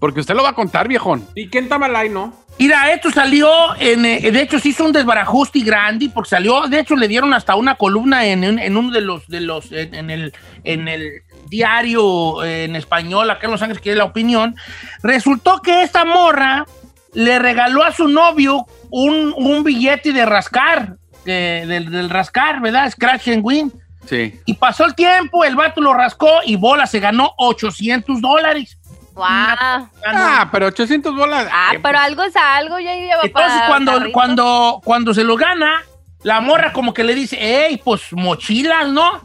[0.00, 1.24] Porque usted lo va a contar, viejón.
[1.36, 2.34] ¿Y qué en Tamalay, no?
[2.58, 6.80] Mira, esto salió, en, eh, de hecho se hizo un desbarajuste grande porque salió, de
[6.80, 10.10] hecho le dieron hasta una columna en, en uno de los, de los, en, en
[10.10, 10.32] el,
[10.64, 11.22] en el
[11.58, 14.56] diario eh, en español, acá en Los Ángeles, que es la opinión.
[15.02, 16.66] Resultó que esta morra
[17.12, 22.90] le regaló a su novio un, un billete de rascar, de- del, del rascar, ¿verdad?
[22.90, 23.72] Scratch and Win.
[24.06, 24.38] Sí.
[24.44, 28.76] Y pasó el tiempo, el vato lo rascó y bola se ganó 800 dólares.
[29.14, 29.24] Wow.
[29.26, 31.46] Ah, pero 800 bolas.
[31.50, 34.12] Ah, eh, pero algo es algo, ya lleva Entonces, para cuando, carrito.
[34.12, 35.82] cuando, cuando se lo gana,
[36.24, 39.22] la morra como que le dice, hey, pues mochilas, ¿no?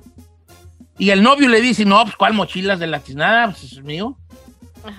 [1.00, 3.46] Y el novio le dice, no, pues ¿cuál mochilas de la tiznada?
[3.46, 4.16] Pues es mío.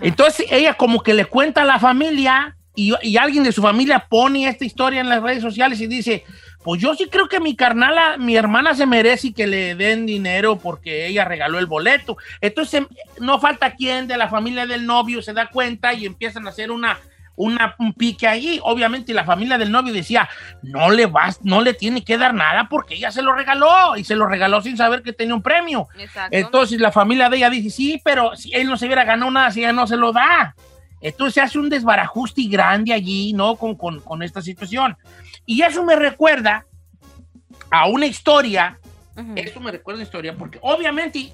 [0.01, 4.07] Entonces ella como que le cuenta a la familia y, y alguien de su familia
[4.09, 6.25] pone esta historia en las redes sociales y dice,
[6.63, 10.59] pues yo sí creo que mi carnala, mi hermana se merece que le den dinero
[10.59, 12.19] porque ella regaló el boleto.
[12.41, 12.85] Entonces
[13.19, 16.71] no falta quien de la familia del novio se da cuenta y empiezan a hacer
[16.71, 16.99] una,
[17.37, 18.61] una, un pique allí.
[18.63, 20.29] Obviamente la familia del novio decía,
[20.63, 24.05] no le vas, no le tiene que dar nada porque ella se lo regaló y
[24.05, 25.89] se lo regaló sin saber que tenía un premio.
[25.99, 26.37] Exacto.
[26.37, 29.51] Entonces la familia de ella dice, sí, pero si él no se hubiera ganado nada,
[29.51, 30.55] si ella no se lo da.
[31.01, 33.57] Entonces se hace un desbarajuste grande allí, ¿no?
[33.57, 34.99] Con, con- con esta situación.
[35.47, 36.67] Y eso me recuerda
[37.71, 38.79] a una historia,
[39.37, 41.33] esto me recuerda a una historia, porque obviamente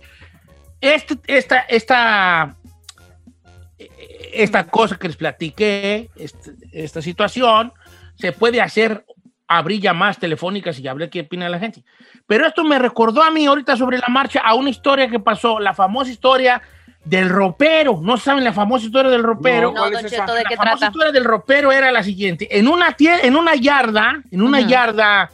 [0.80, 2.54] este- esta, esta,
[4.32, 7.72] esta cosa que les platiqué, este- esta situación,
[8.14, 9.04] se puede hacer,
[9.48, 11.82] abrir llamadas telefónicas y hablar qué opina la gente.
[12.26, 15.60] Pero esto me recordó a mí ahorita sobre la marcha a una historia que pasó,
[15.60, 16.60] la famosa historia
[17.04, 18.00] del ropero.
[18.02, 19.70] ¿No saben la famosa historia del ropero?
[19.70, 20.10] No, ¿Cuál Don es?
[20.10, 20.86] Cheto, ¿de la qué famosa trata?
[20.86, 22.48] historia del ropero era la siguiente.
[22.58, 24.68] En una, en una yarda, en una Ujú.
[24.68, 25.30] yarda,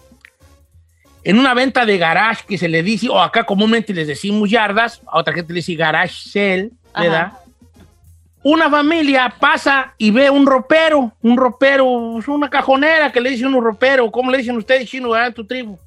[1.25, 5.01] en una venta de garage que se le dice, o acá comúnmente les decimos yardas,
[5.07, 7.33] a otra gente le dice garage sale, ¿verdad?
[8.45, 13.63] Una familia pasa y ve un ropero, un ropero, una cajonera que le dicen un
[13.63, 14.11] ropero.
[14.11, 15.79] ¿Cómo le dicen ustedes, chino, en tu tribu?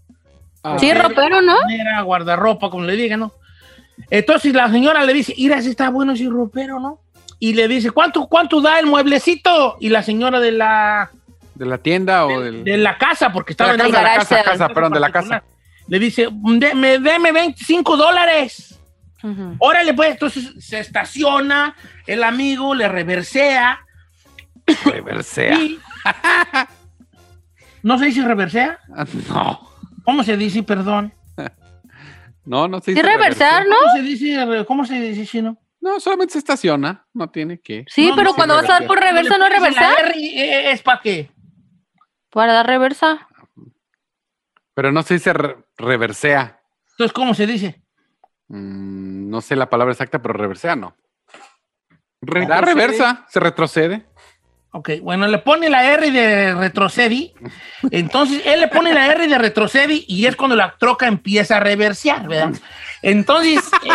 [0.63, 1.55] ah, Sí, ropero, ¿no?
[1.55, 3.33] Cajonera, guardarropa, como le digan, ¿no?
[4.09, 6.99] Entonces la señora le dice, mira, si está bueno ese ropero, ¿no?
[7.39, 9.77] Y le dice, ¿cuánto, cuánto da el mueblecito?
[9.81, 11.11] Y la señora de la,
[11.55, 12.63] ¿De la tienda o del.?
[12.63, 14.43] de la casa, porque estaba de la en casa, una la casa, sale.
[14.43, 15.43] casa, perdón, de la casa.
[15.87, 18.79] Le dice, deme, deme 25 dólares.
[19.25, 19.55] Ujú.
[19.59, 23.79] Órale, pues, entonces se estaciona, el amigo le reversea
[24.85, 25.55] Reversea.
[25.59, 25.79] y...
[27.83, 28.79] ¿No se dice reversea?
[29.29, 29.69] No.
[30.03, 31.13] ¿Cómo se dice, perdón?
[32.45, 33.75] No, no se Sí, dice reversar, ¿no?
[33.75, 35.57] ¿Cómo se dice, cómo se dice chino?
[35.81, 37.07] No, solamente se estaciona.
[37.11, 37.85] No tiene que.
[37.87, 39.93] Sí, No, pero no, cuando vas a dar por reversa, ¿no reversar?
[40.05, 41.31] R y, eh, ¿Es para qué?
[42.29, 43.27] Para dar reversa.
[44.75, 46.59] Pero no se dice re- reversea.
[46.91, 47.81] Entonces, ¿cómo se dice?
[48.47, 50.95] Mm, no sé la palabra exacta, pero reversea no.
[52.21, 54.05] Re- da reversa, se retrocede.
[54.71, 57.33] Ok, bueno, le pone la R de retrocedi.
[57.91, 61.59] Entonces, él le pone la R de retrocedi y es cuando la troca empieza a
[61.61, 62.59] reversear, ¿verdad?
[63.01, 63.89] Entonces, eh,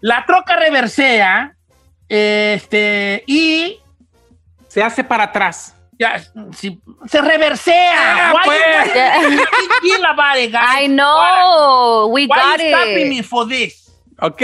[0.00, 1.56] la troca reversea
[2.08, 3.78] este, y
[4.68, 5.75] Se hace para atrás.
[5.98, 6.18] Ya,
[6.52, 8.30] si- se reversea.
[8.30, 8.94] Ah, Why pues.
[8.94, 9.38] you-
[10.16, 10.82] why it, guys?
[10.84, 13.24] I know, we Why got you stopping me it.
[13.24, 13.82] for this?
[14.20, 14.42] Ok,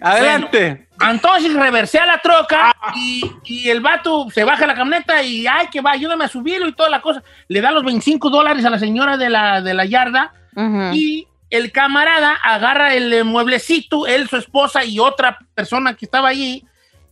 [0.00, 0.88] adelante.
[1.00, 5.80] Entonces reversea la troca y, y el vato se baja la camioneta y, ay, que
[5.80, 7.22] va, ayúdame a subirlo y toda la cosa.
[7.48, 10.94] Le da los 25 dólares a la señora de la, de la yarda Ujú.
[10.94, 16.64] y el camarada agarra el mueblecito, él, su esposa y otra persona que estaba allí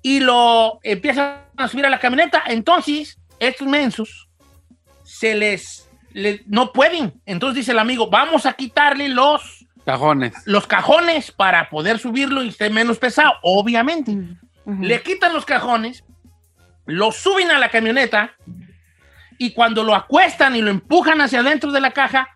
[0.02, 2.42] y lo empiezan a subir a la camioneta.
[2.46, 4.28] Entonces, estos mensos
[5.02, 7.20] se les, le- no pueden.
[7.26, 10.34] Entonces dice el amigo, vamos a quitarle los Cajones.
[10.44, 14.16] los cajones para poder subirlo y esté menos pesado, obviamente.
[14.66, 16.04] Le quitan los cajones,
[16.86, 18.34] lo suben a la camioneta
[19.38, 22.28] y cuando lo acuestan y lo empujan hacia adentro de la caja,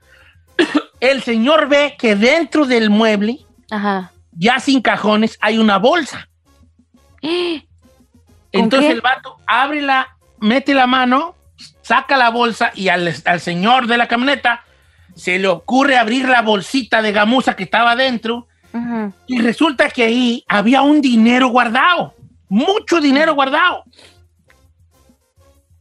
[1.01, 3.38] el señor ve que dentro del mueble,
[3.71, 4.11] Ajá.
[4.33, 6.29] ya sin cajones, hay una bolsa.
[7.21, 7.62] ¿Con
[8.53, 8.93] Entonces qué?
[8.95, 11.35] el vato abre la, mete la mano
[11.83, 14.63] saca la bolsa y al, al señor de la camioneta
[15.15, 18.47] se le ocurre abrir la bolsita de gamuza que estaba dentro
[19.27, 22.15] y resulta que ahí había un dinero guardado,
[22.49, 23.85] mucho dinero guardado.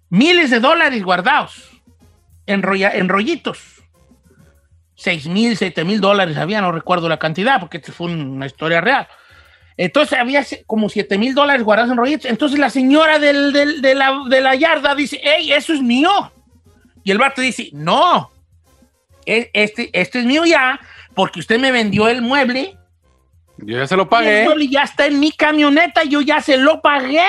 [0.09, 1.71] Miles de dólares guardados
[2.45, 3.81] en, rolla- en rollitos.
[4.95, 8.79] Seis mil, siete mil dólares había, no recuerdo la cantidad, porque esta fue una historia
[8.79, 9.07] real.
[9.77, 12.25] Entonces había como siete mil dólares guardados en rollitos.
[12.29, 16.31] Entonces la señora del- del- de, la, de la yarda dice, hey, eso es mío.
[17.03, 18.31] Y el vato dice, no,
[19.25, 20.79] e- este, este es mío ya,
[21.15, 22.77] porque usted me vendió el mueble
[23.57, 24.43] Yo ya se lo y el pagué.
[24.45, 27.25] mueble ya está en mi camioneta, yo ya se lo pagué.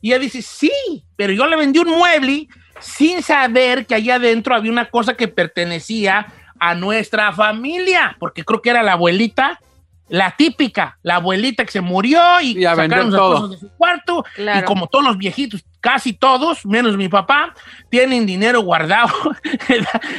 [0.00, 0.72] Y ella dice, sí,
[1.16, 2.48] pero yo le vendí un mueble
[2.80, 6.26] sin saber que allá adentro había una cosa que pertenecía
[6.58, 9.60] a nuestra familia, porque creo que era la abuelita,
[10.10, 14.24] la típica, la abuelita que se murió y, sacaron las cosas de su cuarto.
[14.34, 14.60] Claro.
[14.60, 17.54] Y como todos los viejitos, casi todos, menos mi papá,
[17.88, 19.12] tienen dinero guardado,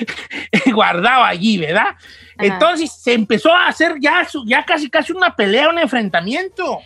[0.73, 1.95] guardado allí, ¿verdad?
[2.37, 6.79] Entonces se empezó a hacer ya, su- ya casi casi una pelea, un enfrentamiento,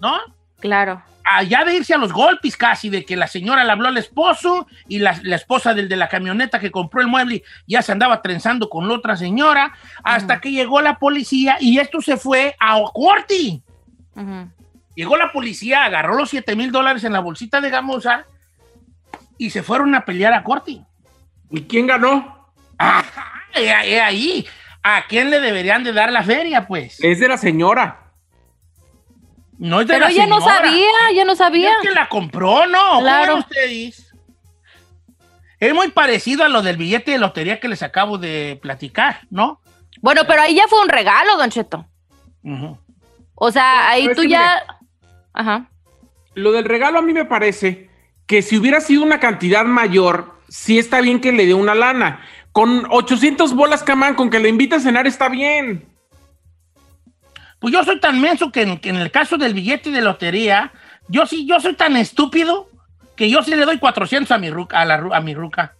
[0.00, 0.18] ¿no?
[0.60, 1.02] Claro.
[1.28, 4.66] Allá de irse a los golpes casi, de que la señora le habló al esposo
[4.86, 8.22] y la, la esposa del de la camioneta que compró el mueble ya se andaba
[8.22, 9.72] trenzando con la otra señora,
[10.04, 13.60] hasta que llegó la policía y esto se fue a corte.
[14.14, 14.50] Ujú.
[14.94, 18.24] Llegó la policía, agarró los 7 mil dólares en la bolsita de gamuza
[19.36, 20.80] y se fueron a pelear a corte.
[21.50, 22.50] ¿Y quién ganó?
[22.78, 24.46] Ajá, he- he ahí.
[24.82, 27.02] ¿A quién le deberían de dar la feria, pues?
[27.02, 28.05] Es de la señora.
[29.58, 31.70] No es de Pero la ella no sabía, ella no sabía.
[31.70, 33.00] Es que la compró, ¿no?
[33.00, 33.32] Claro.
[33.32, 34.14] ¿Cómo ustedes?
[35.58, 39.60] Es muy parecido a lo del billete de lotería que les acabo de platicar, ¿no?
[40.02, 41.86] Bueno, pero ahí ya fue un regalo, Don Cheto.
[43.34, 44.62] O sea, ahí tú ya.
[45.32, 45.70] Ajá.
[46.34, 47.90] Lo del regalo a mí me parece
[48.26, 52.20] que si hubiera sido una cantidad mayor, sí está bien que le dé una lana.
[52.52, 55.95] Con 800 bolas, camán, con que le invite a cenar está bien.
[57.58, 60.72] Pues yo soy tan menso que en, que en el caso del billete de lotería,
[61.08, 62.68] yo sí, yo soy tan estúpido
[63.16, 64.80] que yo sí le doy 400 a mi ruca.
[64.80, 65.74] A, la, a mi ruca.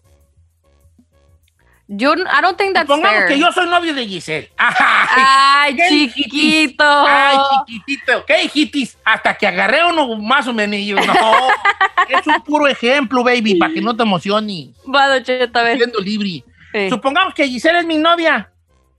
[1.89, 3.29] Yo, I don't think that's Supongamos fair.
[3.29, 4.51] que yo soy novio de Giselle.
[4.59, 6.85] Ay, ¿Qué chiquito.
[6.85, 7.37] Ay,
[7.67, 8.99] chiquitito, ¿qué hijitis?
[9.05, 10.81] Hasta que agarré uno más o menos.
[11.07, 11.15] No,
[12.09, 14.71] es un puro ejemplo, baby, para que no te emociones.
[14.93, 15.77] Va, Don Cheto, a ver.
[15.77, 16.43] Siendo libre.
[16.73, 16.91] Sí.
[16.91, 18.51] Supongamos que Giselle es mi novia,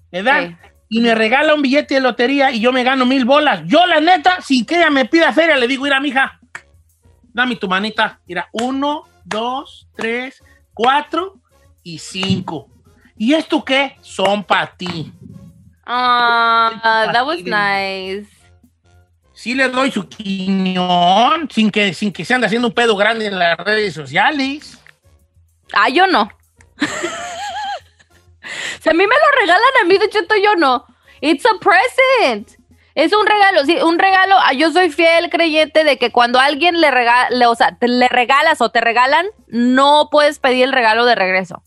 [0.09, 0.47] ¿verdad?
[0.47, 0.55] Sí.
[0.89, 3.61] Y me regala un billete de lotería y yo me gano mil bolas.
[3.65, 6.39] Yo, la neta, sin que ella me pida feria, le digo, mira, mija,
[7.33, 8.19] dame tu manita.
[8.25, 10.41] Mira, uno, dos, tres,
[10.73, 11.35] cuatro
[11.83, 12.69] y cinco.
[13.17, 13.97] ¿Y esto qué?
[14.01, 15.11] Son para ti.
[15.85, 18.29] Ah, that was nice.
[19.33, 23.27] Sí le doy su quiñón sin que, sin que se ande haciendo un pedo grande
[23.27, 24.79] en las redes sociales.
[25.73, 26.29] Ah, yo no.
[28.81, 30.85] si a mí me lo regalan a mí, de Cheto, yo no.
[31.21, 32.51] It's a present.
[32.95, 34.35] Es un regalo, sí, un regalo.
[34.39, 38.07] Ah, Yo soy fiel creyente de que cuando alguien le regala, o sea, te le
[38.07, 41.61] regalas o te regalan, no puedes pedir el regalo de regreso.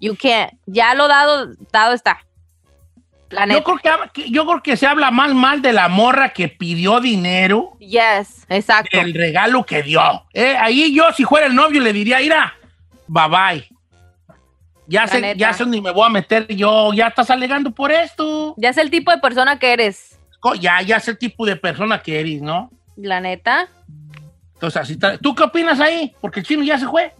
[0.00, 0.52] You can't.
[0.66, 2.18] Ya lo dado, dado está.
[3.30, 6.28] Yo creo que, hab- que- yo creo que se habla más mal de la morra
[6.28, 9.00] que pidió dinero Yes, exacto.
[9.00, 10.00] el regalo que dio.
[10.34, 12.54] Eh, ahí yo, si fuera el novio, le diría, mira,
[13.08, 13.68] bye bye.
[14.86, 16.92] Ya sé, ya sé dónde me voy a meter yo.
[16.92, 18.54] Ya estás alegando por esto.
[18.56, 20.18] Ya es el tipo de persona que eres.
[20.60, 22.70] Ya, ya sé el tipo de persona que eres, ¿no?
[22.96, 23.68] La neta.
[24.54, 25.18] Entonces, así está.
[25.18, 26.12] ¿Tú qué opinas ahí?
[26.20, 27.12] Porque el chino ya se fue.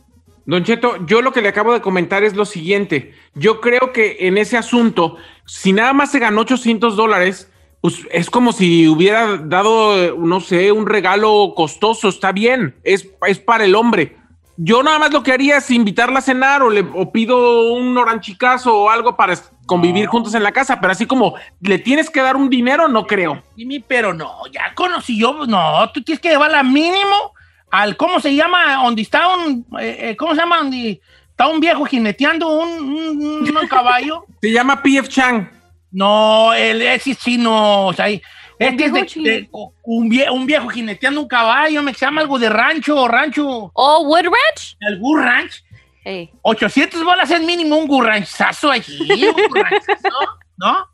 [0.47, 3.15] Don Cheto, yo lo que le acabo de comentar es lo siguiente.
[3.35, 7.51] Yo creo que en ese asunto, si nada más se ganó 800 dólares,
[7.81, 12.09] pues es como si hubiera dado, no sé, un regalo costoso.
[12.09, 14.17] Está bien, es, es para el hombre.
[14.57, 17.97] Yo nada más lo que haría es invitarla a cenar o, le, o pido un
[17.99, 19.35] oranchicazo o algo para
[19.67, 23.07] convivir juntos en la casa, pero así como le tienes que dar un dinero, no
[23.07, 23.43] creo.
[23.57, 25.47] Dime, pero no, ya conocí yo.
[25.47, 27.33] No, tú tienes que llevarla mínimo
[27.71, 28.75] al, ¿cómo se llama?
[28.85, 30.59] Donde está un, eh, eh, ¿cómo se llama?
[30.59, 34.25] Donde está un viejo jineteando un, un- un caballo.
[34.41, 35.49] Se llama PF Chang.
[35.95, 37.87] No, el, ese es chino.
[37.87, 39.49] O sea, este es de, de-
[39.83, 44.25] un, vie- un viejo jineteando un caballo, me llama algo de rancho, rancho, Oh, Wood
[44.25, 44.77] Ranch.
[44.81, 45.63] el Gur Ranch.
[46.05, 46.31] Hey.
[46.43, 50.09] 800 bolas es mínimo un Gur Ranchazo allí, un Gur Ranchazo,
[50.57, 50.89] ¿no?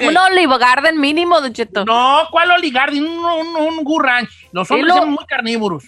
[0.00, 1.84] Un Olive Garden mínimo, Don Cheto.
[1.84, 4.30] No, ¿cuál Olive Un, un, un Gur Ranch.
[4.52, 5.84] Los hombres lo- somos muy carnívoros.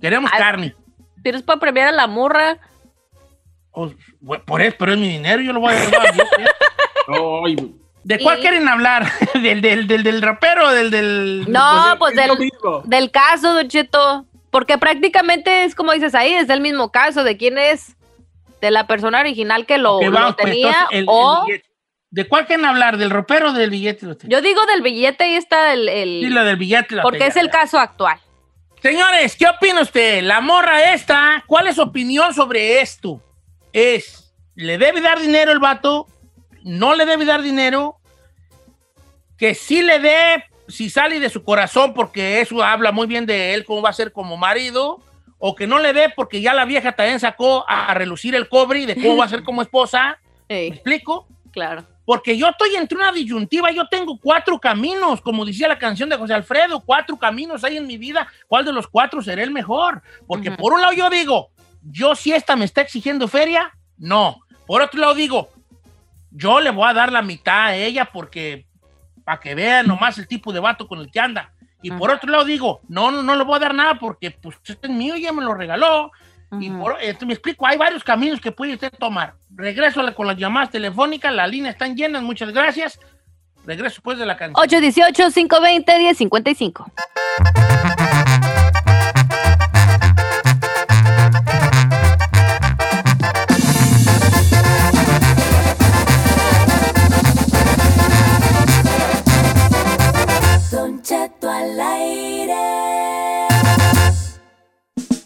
[0.00, 0.38] Queremos Ay.
[0.38, 0.76] carne.
[1.22, 2.56] Tienes para premiar a la murra.
[3.72, 3.90] O-
[4.46, 6.14] por eso, pero es mi dinero, yo lo voy a llevar.
[8.02, 9.10] ¿De cuál Y- quieren hablar?
[9.34, 11.44] ¿Del, del, del, del rapero o del, del...
[11.48, 12.50] No, pues pues es lo del,
[12.84, 14.26] del caso, Don Cheto.
[14.50, 17.96] porque prácticamente es como dices ahí, es el mismo caso de quién es,
[18.60, 21.46] de la persona original que lo, lo vamos, pues, tenía entonces, el- el o...
[22.10, 22.96] ¿De cuál quieren hablar?
[22.96, 24.06] ¿Del ropero o del billete?
[24.28, 25.88] yo digo del billete y está el...
[25.88, 26.96] el- Sí, la del billete.
[27.02, 28.18] porque es el caso actual.
[28.82, 30.22] Señores, ¿qué opina usted?
[30.22, 33.20] La morra esta, ¿cuál es su opinión sobre esto?
[33.72, 36.06] Es, ¿le debe dar dinero el vato?
[36.64, 37.98] ¿No le debe dar dinero?
[39.36, 43.52] Que sí le dé, si sale de su corazón, porque eso habla muy bien de
[43.52, 45.00] él, cómo va a ser como marido,
[45.38, 48.80] o que no le dé porque ya la vieja también sacó a relucir el cobre
[48.80, 50.18] y de cómo va a ser como esposa.
[50.48, 51.28] ¿Me Ey, explico?
[51.52, 51.84] claro.
[52.06, 56.16] Porque yo estoy entre una disyuntiva, yo tengo cuatro caminos, como decía la canción de
[56.16, 60.02] José Alfredo, cuatro caminos hay en mi vida, ¿cuál de los cuatro será el mejor?
[60.26, 61.48] Porque por un lado yo digo,
[61.82, 64.38] yo si esta me está exigiendo feria, no.
[64.66, 65.48] Por otro lado digo,
[66.34, 68.66] yo le voy a dar la mitad a ella porque,
[69.24, 71.52] para que vean nomás el tipo de vato con el que anda.
[71.80, 74.56] Y por otro lado digo, no, no, no le voy a dar nada porque pues
[74.64, 76.10] este es mío, ya me lo regaló.
[76.60, 79.34] Y por, eh, me explico, hay varios caminos que puede usted tomar.
[79.54, 82.98] Regreso con las llamadas telefónicas, las líneas están llenas, muchas gracias.
[83.66, 84.68] Regreso después de la canción.
[84.68, 87.63] 818-520-1055.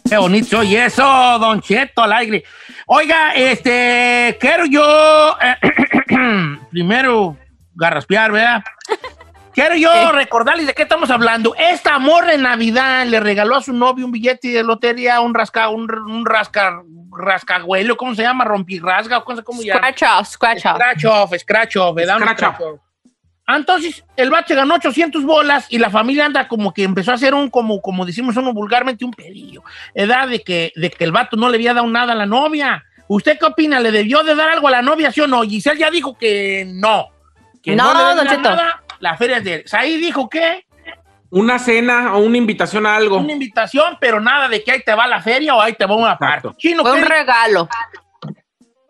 [0.09, 1.03] Qué bonito oye eso,
[1.39, 2.43] Don Cheto al aire.
[2.87, 5.55] Oiga, este, quiero yo eh,
[6.71, 7.37] primero
[7.75, 8.63] garraspear, ¿verdad?
[9.53, 11.53] Quiero yo recordarles de qué estamos hablando.
[11.55, 15.69] Esta amor de Navidad le regaló a su novio un billete de lotería, un rasca,
[15.69, 18.45] un, un rasca, rascagüelo, ¿cómo se llama?
[18.45, 19.79] Rompirrasga, ¿cómo se cómo se llama?
[19.79, 20.75] Scratch off, scratch off.
[20.75, 22.15] Scratch off, scratch off, ¿verdad?
[22.17, 22.55] Un Scratch off.
[22.55, 22.88] scratch off.
[23.51, 27.15] Ah, Entonces, el vato ganó 800 bolas y la familia anda como que empezó a
[27.15, 29.63] hacer un, como, como decimos uno vulgarmente, un pedillo.
[29.95, 32.83] Edad de que, de que el vato no le había dado nada a la novia.
[33.07, 33.79] ¿Usted qué opina?
[33.79, 35.41] ¿Le debió de dar algo a la novia, sí o no?
[35.41, 37.07] Giselle ya dijo que no.
[37.63, 38.83] Que No, le debe don nada.
[38.99, 39.63] La feria es de él.
[39.65, 40.67] Saí dijo que
[41.31, 43.17] Una cena o una invitación a algo.
[43.17, 45.95] una invitación, pero nada de que ahí te va la feria o ahí te va
[45.95, 46.49] una parte.
[46.49, 46.55] Exacto.
[46.59, 47.67] Chino, Fue ¿qué un regalo.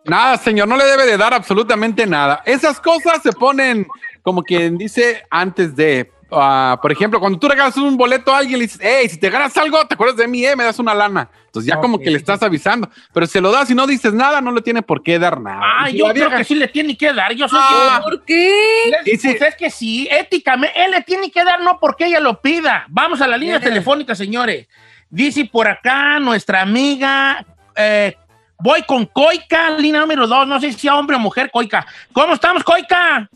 [0.05, 2.41] Nada, señor, no le debe de dar absolutamente nada.
[2.45, 3.85] Esas cosas se ponen,
[4.29, 8.59] como quien dice, antes de, ah, por ejemplo, cuando tú regalas un boleto a alguien,
[8.59, 10.93] le dices, hey, si te ganas algo, te acuerdas de mí, eh, me das una
[10.93, 11.29] lana.
[11.47, 12.87] Entonces ya como que le estás avisando.
[13.11, 15.41] Pero si se lo das y no dices nada, no le tiene por qué dar
[15.41, 15.59] nada.
[15.63, 17.33] Ah, si yo creo vieja- que sí le tiene que dar.
[17.33, 18.01] Yo soy Ah.
[18.03, 18.53] ¿Por qué?
[18.91, 22.19] Les- Dice- pues es que sí, éticamente, él le tiene que dar no porque ella
[22.19, 22.85] lo pida.
[22.89, 24.67] Vamos a la línea telefónica, señores.
[25.09, 27.43] Dice por acá nuestra amiga,
[27.75, 28.15] eh,
[28.59, 31.83] voy con Coica, línea número dos, no sé si sea hombre o mujer, Coica.
[32.13, 33.27] ¿Cómo estamos, Coica?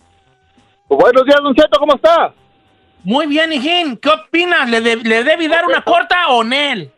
[0.97, 2.33] Buenos días, Don Cheto, ¿cómo está?
[3.03, 3.97] Muy bien, hijín.
[3.97, 4.69] ¿Qué opinas?
[4.69, 6.91] ¿Le, de- le debe dar una corta o Nel?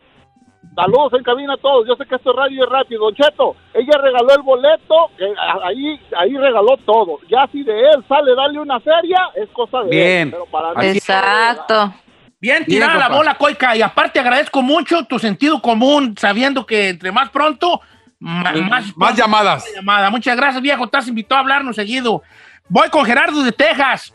[0.74, 1.86] Saludos en cabina a todos.
[1.88, 3.04] Yo sé que esto es radio y rápido.
[3.06, 7.18] Don Cheto, ella regaló el boleto, que a- ahí, ahí regaló todo.
[7.30, 10.28] Ya si de él sale darle una feria, es cosa de Bien.
[10.28, 10.30] él.
[10.32, 11.94] Pero para mí- Así- Exacto.
[12.38, 13.16] Bien Bien, tirada la compa.
[13.16, 13.74] bola, Coica.
[13.76, 17.80] Y aparte agradezco mucho tu sentido común, sabiendo que entre más pronto,
[18.20, 19.66] ma- más, Más llamadas.
[19.74, 20.10] llamada.
[20.10, 20.84] Muchas gracias, viejo.
[20.84, 22.22] Estás invitado a hablarnos seguido.
[22.68, 24.12] Voy con Gerardo de Texas.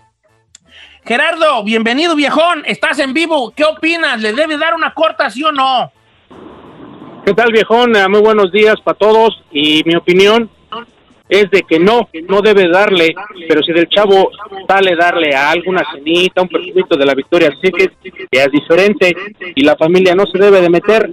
[1.06, 2.64] Gerardo, bienvenido, viejón.
[2.66, 3.52] Estás en vivo.
[3.56, 4.20] ¿Qué opinas?
[4.22, 5.92] ¿Le debe dar una corta, sí o no?
[7.26, 7.96] ¿Qué tal, viejón?
[7.96, 9.42] Eh, Muy buenos días para todos.
[9.52, 10.50] Y mi opinión
[11.30, 13.16] es de que no, no debe darle,
[13.48, 14.32] pero si del chavo
[14.68, 17.50] sale darle a alguna cenita, un perfumito de la Victoria
[18.32, 19.16] ya es diferente
[19.56, 21.10] y la familia no se debe de meter.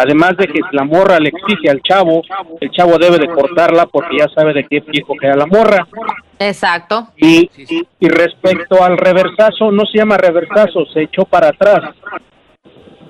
[0.00, 2.22] Además de que si la morra le exige al chavo,
[2.60, 5.88] el chavo debe de cortarla porque ya sabe de qué viejo queda la morra.
[6.38, 7.08] Exacto.
[7.16, 7.50] Y,
[7.98, 11.94] y respecto al reversazo, no se llama reversazo, se echó para atrás.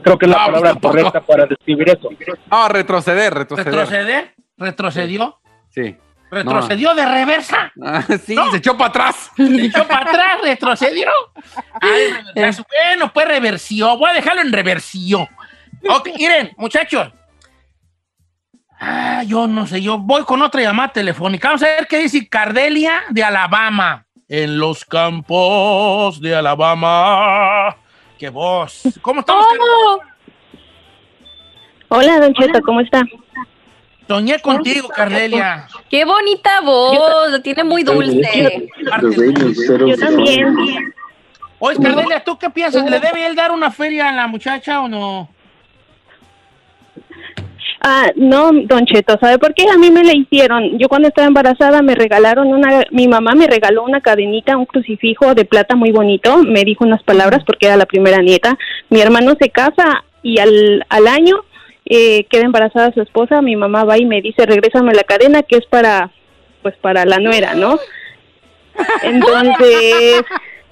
[0.02, 0.94] Creo que es la Ah, palabra tampoco.
[0.96, 2.08] correcta para describir eso.
[2.48, 3.72] Ah, retroceder, retroceder.
[3.74, 4.34] ¿Retroceder?
[4.56, 5.38] ¿Retrocedió?
[5.68, 5.94] Sí.
[6.30, 7.70] ¿Retrocedió de reversa?
[7.84, 8.50] Ah, sí, No.
[8.50, 9.30] se echó para atrás.
[9.36, 10.38] ¿Se echó para atrás?
[10.42, 11.08] ¿Retrocedió?
[11.82, 12.64] Ay, reversazo.
[12.86, 13.96] bueno, pues reversió.
[13.98, 15.26] Voy a dejarlo en reversión.
[15.88, 17.12] Ok, miren, muchachos.
[18.80, 21.48] Ah, yo no sé, yo voy con otra llamada telefónica.
[21.48, 24.06] Vamos a ver qué dice Cardelia de Alabama.
[24.28, 27.76] En los campos de Alabama.
[28.18, 28.82] ¡Qué voz!
[29.00, 29.46] ¿Cómo estamos?
[29.60, 30.00] Oh,
[31.88, 33.02] Hola, Don Cheto, ¿cómo está?
[34.06, 35.66] Soñé contigo, Cardelia.
[35.88, 37.42] ¡Qué bonita voz!
[37.42, 38.68] Tiene muy dulce.
[39.86, 40.54] Yo también.
[41.58, 42.88] Oye, Cardelia, ¿tú qué piensas?
[42.88, 45.28] ¿Le debe él dar una feria a la muchacha o no?
[47.90, 49.64] Ah, no, Don Cheto, ¿sabe por qué?
[49.70, 50.78] A mí me la hicieron.
[50.78, 55.34] Yo cuando estaba embarazada me regalaron una, mi mamá me regaló una cadenita, un crucifijo
[55.34, 56.36] de plata muy bonito.
[56.42, 58.58] Me dijo unas palabras porque era la primera nieta.
[58.90, 61.36] Mi hermano se casa y al, al año
[61.86, 65.56] eh, queda embarazada su esposa, mi mamá va y me dice, regrésame la cadena que
[65.56, 66.10] es para,
[66.60, 67.78] pues para la nuera, ¿no?
[69.02, 70.24] Entonces,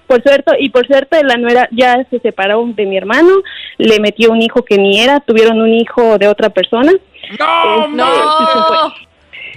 [0.07, 3.35] por suerte, y por suerte la nuera ya se separó de mi hermano,
[3.79, 6.93] le metió un hijo que ni era, tuvieron un hijo de otra persona.
[7.39, 8.95] ¡No, Este, no!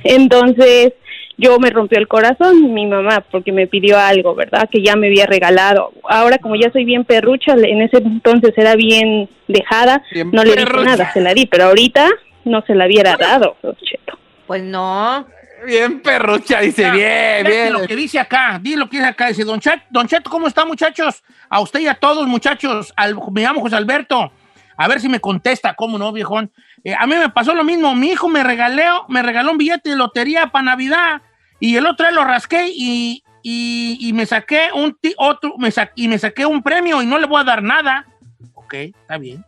[0.04, 0.94] Entonces,
[1.38, 4.68] yo me rompió el corazón mi mamá porque me pidió algo, ¿verdad?
[4.70, 5.92] Que ya me había regalado.
[6.04, 10.56] Ahora como ya soy bien perrucha, en ese entonces era bien dejada, Bien no le
[10.56, 10.84] perrucha.
[10.84, 12.10] nada, se la di, pero ahorita
[12.46, 14.18] no se la hubiera dado, Cheto.
[14.48, 15.26] Pues no.
[15.66, 17.74] Bien perrucha, dice, bien, Fíjate bien.
[17.74, 20.48] Lo que dice acá, di lo que dice acá, dice Don Cheto, Don Cheto, ¿cómo
[20.48, 21.24] está muchachos?
[21.50, 24.32] A usted y a todos muchachos, Al- me llamo José Alberto,
[24.78, 26.52] a ver si me contesta, ¿cómo no, viejón?
[26.84, 29.90] Eh, a mí me pasó lo mismo, mi hijo me regaló, me regaló un billete
[29.90, 31.22] de lotería para Navidad
[31.60, 35.72] y el otro día lo rasqué y, y, y me saqué un ti- otro, me
[35.72, 38.06] sa- y me saqué un premio y no le voy a dar nada.
[38.54, 39.44] Ok, está bien.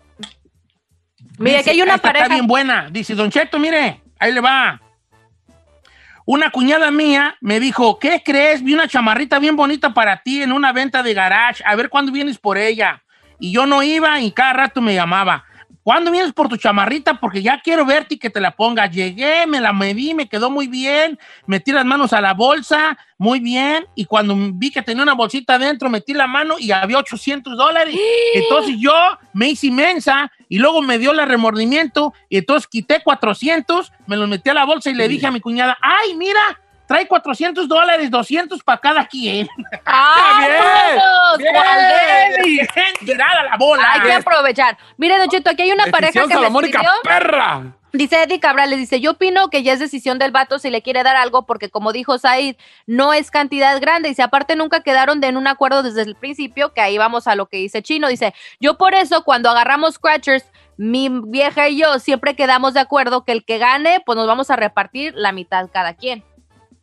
[1.38, 2.26] Mire, Dice, que hay una pareja.
[2.26, 2.90] Está bien buena.
[2.92, 4.82] Dice, Don Cheto, mire, ahí le va.
[6.26, 8.64] Una cuñada mía me dijo, ¿qué crees?
[8.64, 11.64] Vi una chamarrita bien bonita para ti en una venta de garage.
[11.66, 13.04] A ver cuándo vienes por ella.
[13.40, 15.46] Y yo no iba y cada rato me llamaba.
[15.84, 17.20] ¿Cuándo vienes por tu chamarrita?
[17.20, 18.92] Porque ya quiero verte y que te la pongas.
[18.92, 21.18] Llegué, me la medí, me quedó muy bien.
[21.48, 23.88] Metí las manos a la bolsa, muy bien.
[23.96, 27.96] Y cuando vi que tenía una bolsita adentro, metí la mano y había 800 dólares.
[28.36, 28.94] Entonces yo
[29.34, 32.14] me hice inmensa y luego me dio el remordimiento.
[32.28, 35.40] Y entonces quité 400, me los metí a la bolsa y le dije a mi
[35.40, 36.42] cuñada, ¡ay, mira!
[36.86, 39.48] Trae 400 dólares, 200 para cada quien.
[39.86, 42.68] ¡Ah, Bien, bien,
[43.00, 43.94] tirada la bola.
[43.94, 44.78] Hay que aprovechar.
[44.98, 47.02] Mire, Don Cheto, aquí hay una pareja que me salomónica, escribió.
[47.02, 47.64] perra.
[47.94, 50.82] Dice Eddie Cabral, le dice, yo opino que ya es decisión del vato si le
[50.82, 52.56] quiere dar algo, porque como dijo Said,
[52.88, 54.10] no es cantidad grande.
[54.10, 57.36] Dice, aparte nunca quedaron de en un acuerdo desde el principio, que ahí vamos a
[57.36, 58.08] lo que dice Chino.
[58.08, 60.46] Dice, yo por eso cuando agarramos Scratchers,
[60.78, 64.50] mi vieja y yo siempre quedamos de acuerdo que el que gane, pues nos vamos
[64.50, 66.24] a repartir la mitad cada quien.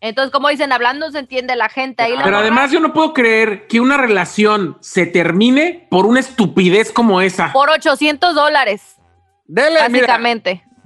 [0.00, 2.12] Entonces, como dicen, hablando se entiende la gente ahí.
[2.12, 6.20] la Pero morra- además yo no puedo creer que una relación se termine por una
[6.20, 7.52] estupidez como esa.
[7.52, 8.94] Por 800 dólares,
[9.46, 10.18] Dele, mira,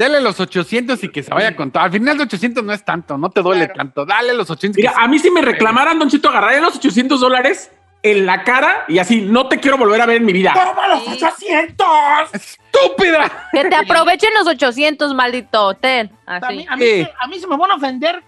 [0.02, 1.82] dele los 800 y que se vaya con todo.
[1.82, 4.04] Al final de 800 no es tanto, no te duele tanto.
[4.04, 4.76] Dale los 800.
[4.76, 7.70] Mira, a mí si me reclamaran, Don Chito, agarraría los 800 dólares
[8.02, 10.52] en la cara y así, no te quiero volver a ver en mi vida.
[10.54, 11.86] ¡Toma los 800!
[12.32, 13.48] ¡Estúpida!
[13.52, 15.74] Que te aprovechen los 800, maldito.
[15.74, 16.10] Ten.
[16.26, 16.56] A Así.
[16.56, 17.08] mí, a, mí, Sí.
[17.20, 18.22] a mí se me van a ofender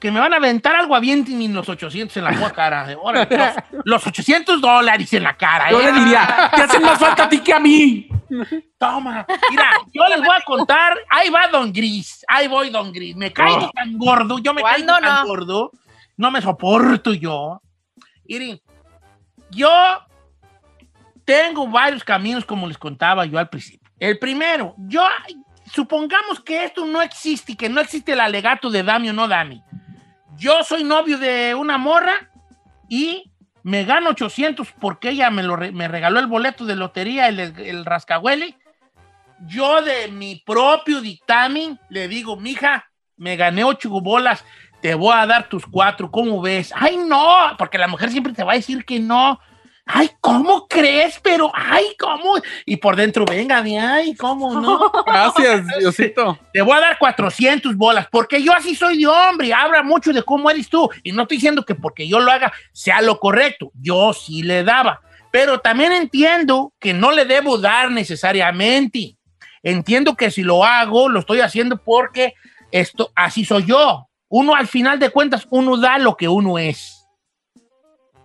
[0.00, 2.86] que me van a aventar algo avienten y los 800 en la cara.
[3.00, 5.70] Órale, los, los 800 dólares en la cara.
[5.70, 5.84] Yo ¿eh?
[5.84, 8.08] le diría, te hacen más falta a ti que a mí.
[8.78, 9.26] Toma.
[9.50, 10.96] Mira, yo les voy a contar.
[11.10, 12.24] Ahí va Don Gris.
[12.28, 13.14] Ahí voy Don Gris.
[13.16, 13.70] Me caigo Oh.
[13.74, 14.38] tan gordo.
[14.38, 15.26] Yo me caigo ¿Cuándo tan no?
[15.28, 15.70] gordo.
[16.16, 17.60] No me soporto yo.
[18.28, 18.60] Miren,
[19.50, 19.68] yo
[21.24, 23.88] tengo varios caminos como les contaba yo al principio.
[23.98, 25.02] El primero, yo
[25.72, 29.26] supongamos que esto no existe y que no existe el alegato de dame o no
[29.28, 29.62] dame.
[30.36, 32.14] Yo soy novio de una morra
[32.88, 33.30] y
[33.66, 35.42] me gano 800 porque ella me,
[35.88, 38.56] regaló el boleto de lotería, el, el rascahuele.
[39.44, 44.44] Yo de mi propio dictamen le digo, mija, me gané ocho bolas,
[44.80, 46.72] te voy a dar tus cuatro, ¿cómo ves?
[46.76, 49.40] Ay, no, porque la mujer siempre te va a decir que no.
[49.88, 51.20] Ay, ¿cómo crees?
[51.22, 52.34] Pero, ay, ¿cómo?
[52.64, 54.90] Y por dentro, venga, de ay, ¿cómo no?
[55.06, 56.36] Gracias, Diosito.
[56.52, 60.24] Te voy a dar 400 bolas, porque yo así soy de hombre, habla mucho de
[60.24, 60.90] cómo eres tú.
[61.04, 64.64] Y no estoy diciendo que porque yo lo haga sea lo correcto, yo sí le
[64.64, 65.00] daba.
[65.30, 69.16] Pero también entiendo que no le debo dar necesariamente.
[69.62, 72.34] Entiendo que si lo hago, lo estoy haciendo porque
[72.72, 74.08] esto, así soy yo.
[74.28, 76.95] Uno al final de cuentas, uno da lo que uno es.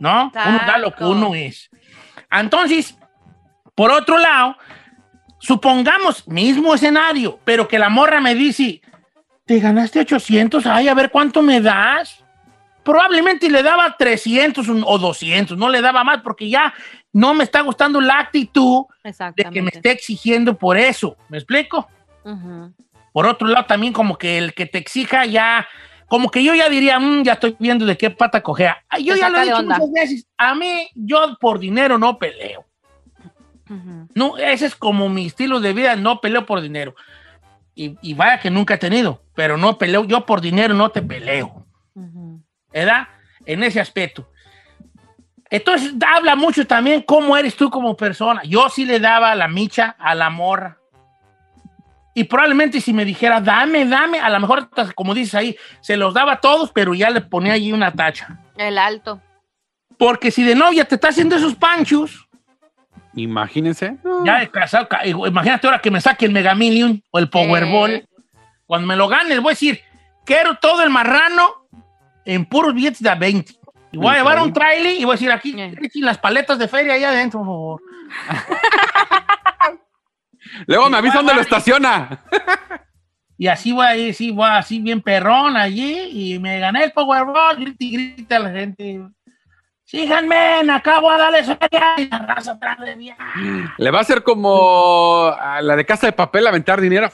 [0.02, 0.32] ¿No?
[0.34, 1.70] Uno da lo que uno es.
[2.32, 2.97] Entonces,
[3.76, 4.58] por otro lado,
[5.38, 8.82] supongamos, mismo escenario, pero que la morra me dice,
[9.45, 12.24] te ganaste 800, ay, a ver cuánto me das.
[12.84, 16.74] Probablemente le daba 300 o 200, no le daba más porque ya
[17.14, 21.16] no me está gustando la actitud de que me esté exigiendo por eso.
[21.30, 21.88] ¿Me explico?
[23.14, 25.68] Por otro lado, también como que el que te exija ya,
[26.12, 28.84] como que yo ya diría, "Mm, ya estoy viendo de qué pata cojea.
[28.99, 32.66] Yo Te ya lo he dicho muchas veces, a mí, yo por dinero no peleo.
[34.14, 36.95] No, ese es como mi estilo de vida, no peleo por dinero.
[37.76, 41.01] Y, y vaya que nunca he tenido, pero no peleo, yo por dinero no te
[41.01, 42.41] peleo, Ujú.
[42.74, 43.07] ¿verdad?
[43.45, 44.30] En ese aspecto.
[45.49, 48.41] Entonces, habla mucho también cómo eres tú como persona.
[48.43, 50.81] Yo sí le daba la micha a la morra.
[52.14, 56.14] Y probablemente si me dijera, dame, dame, a lo mejor, como dices ahí, se los
[56.14, 58.38] daba a todos, pero ya le ponía allí una tacha.
[58.57, 59.22] El alto.
[59.97, 62.28] Porque si de novia te está haciendo esos panchos,
[63.14, 63.97] Imagínense.
[64.24, 67.91] Ya de casado, ca- imagínate ahora que me saque el Mega Million o el Powerball.
[67.91, 68.05] Eh.
[68.66, 69.82] Cuando me lo gane, voy a decir,
[70.26, 71.68] quiero todo el marrano
[72.24, 73.53] en puros billetes de a 20.
[73.91, 75.76] Y voy a llevar un trailer y voy a decir aquí, Eh.
[75.95, 77.82] las paletas de feria ahí adentro, por favor.
[80.68, 82.22] Luego me avisa dónde lo estaciona.
[83.38, 86.91] Y así voy a ir, sí, voy así bien perrón allí y me gané el
[86.91, 89.02] Powerball, grita y grita a la gente.
[89.84, 93.12] Síganme, acabo de darle feria y la raza atrás de mí.
[93.78, 97.10] Le va a hacer como a la de casa de papel, aventar dinero.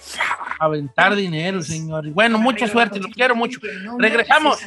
[0.59, 2.05] Aventar dinero, señor.
[2.05, 3.59] Y bueno, mucha suerte, los quiero mucho.
[3.97, 4.59] Regresamos.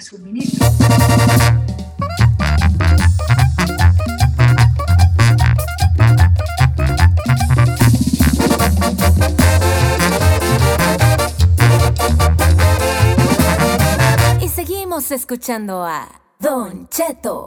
[14.61, 16.07] Seguimos escuchando a
[16.39, 17.47] Don Cheto.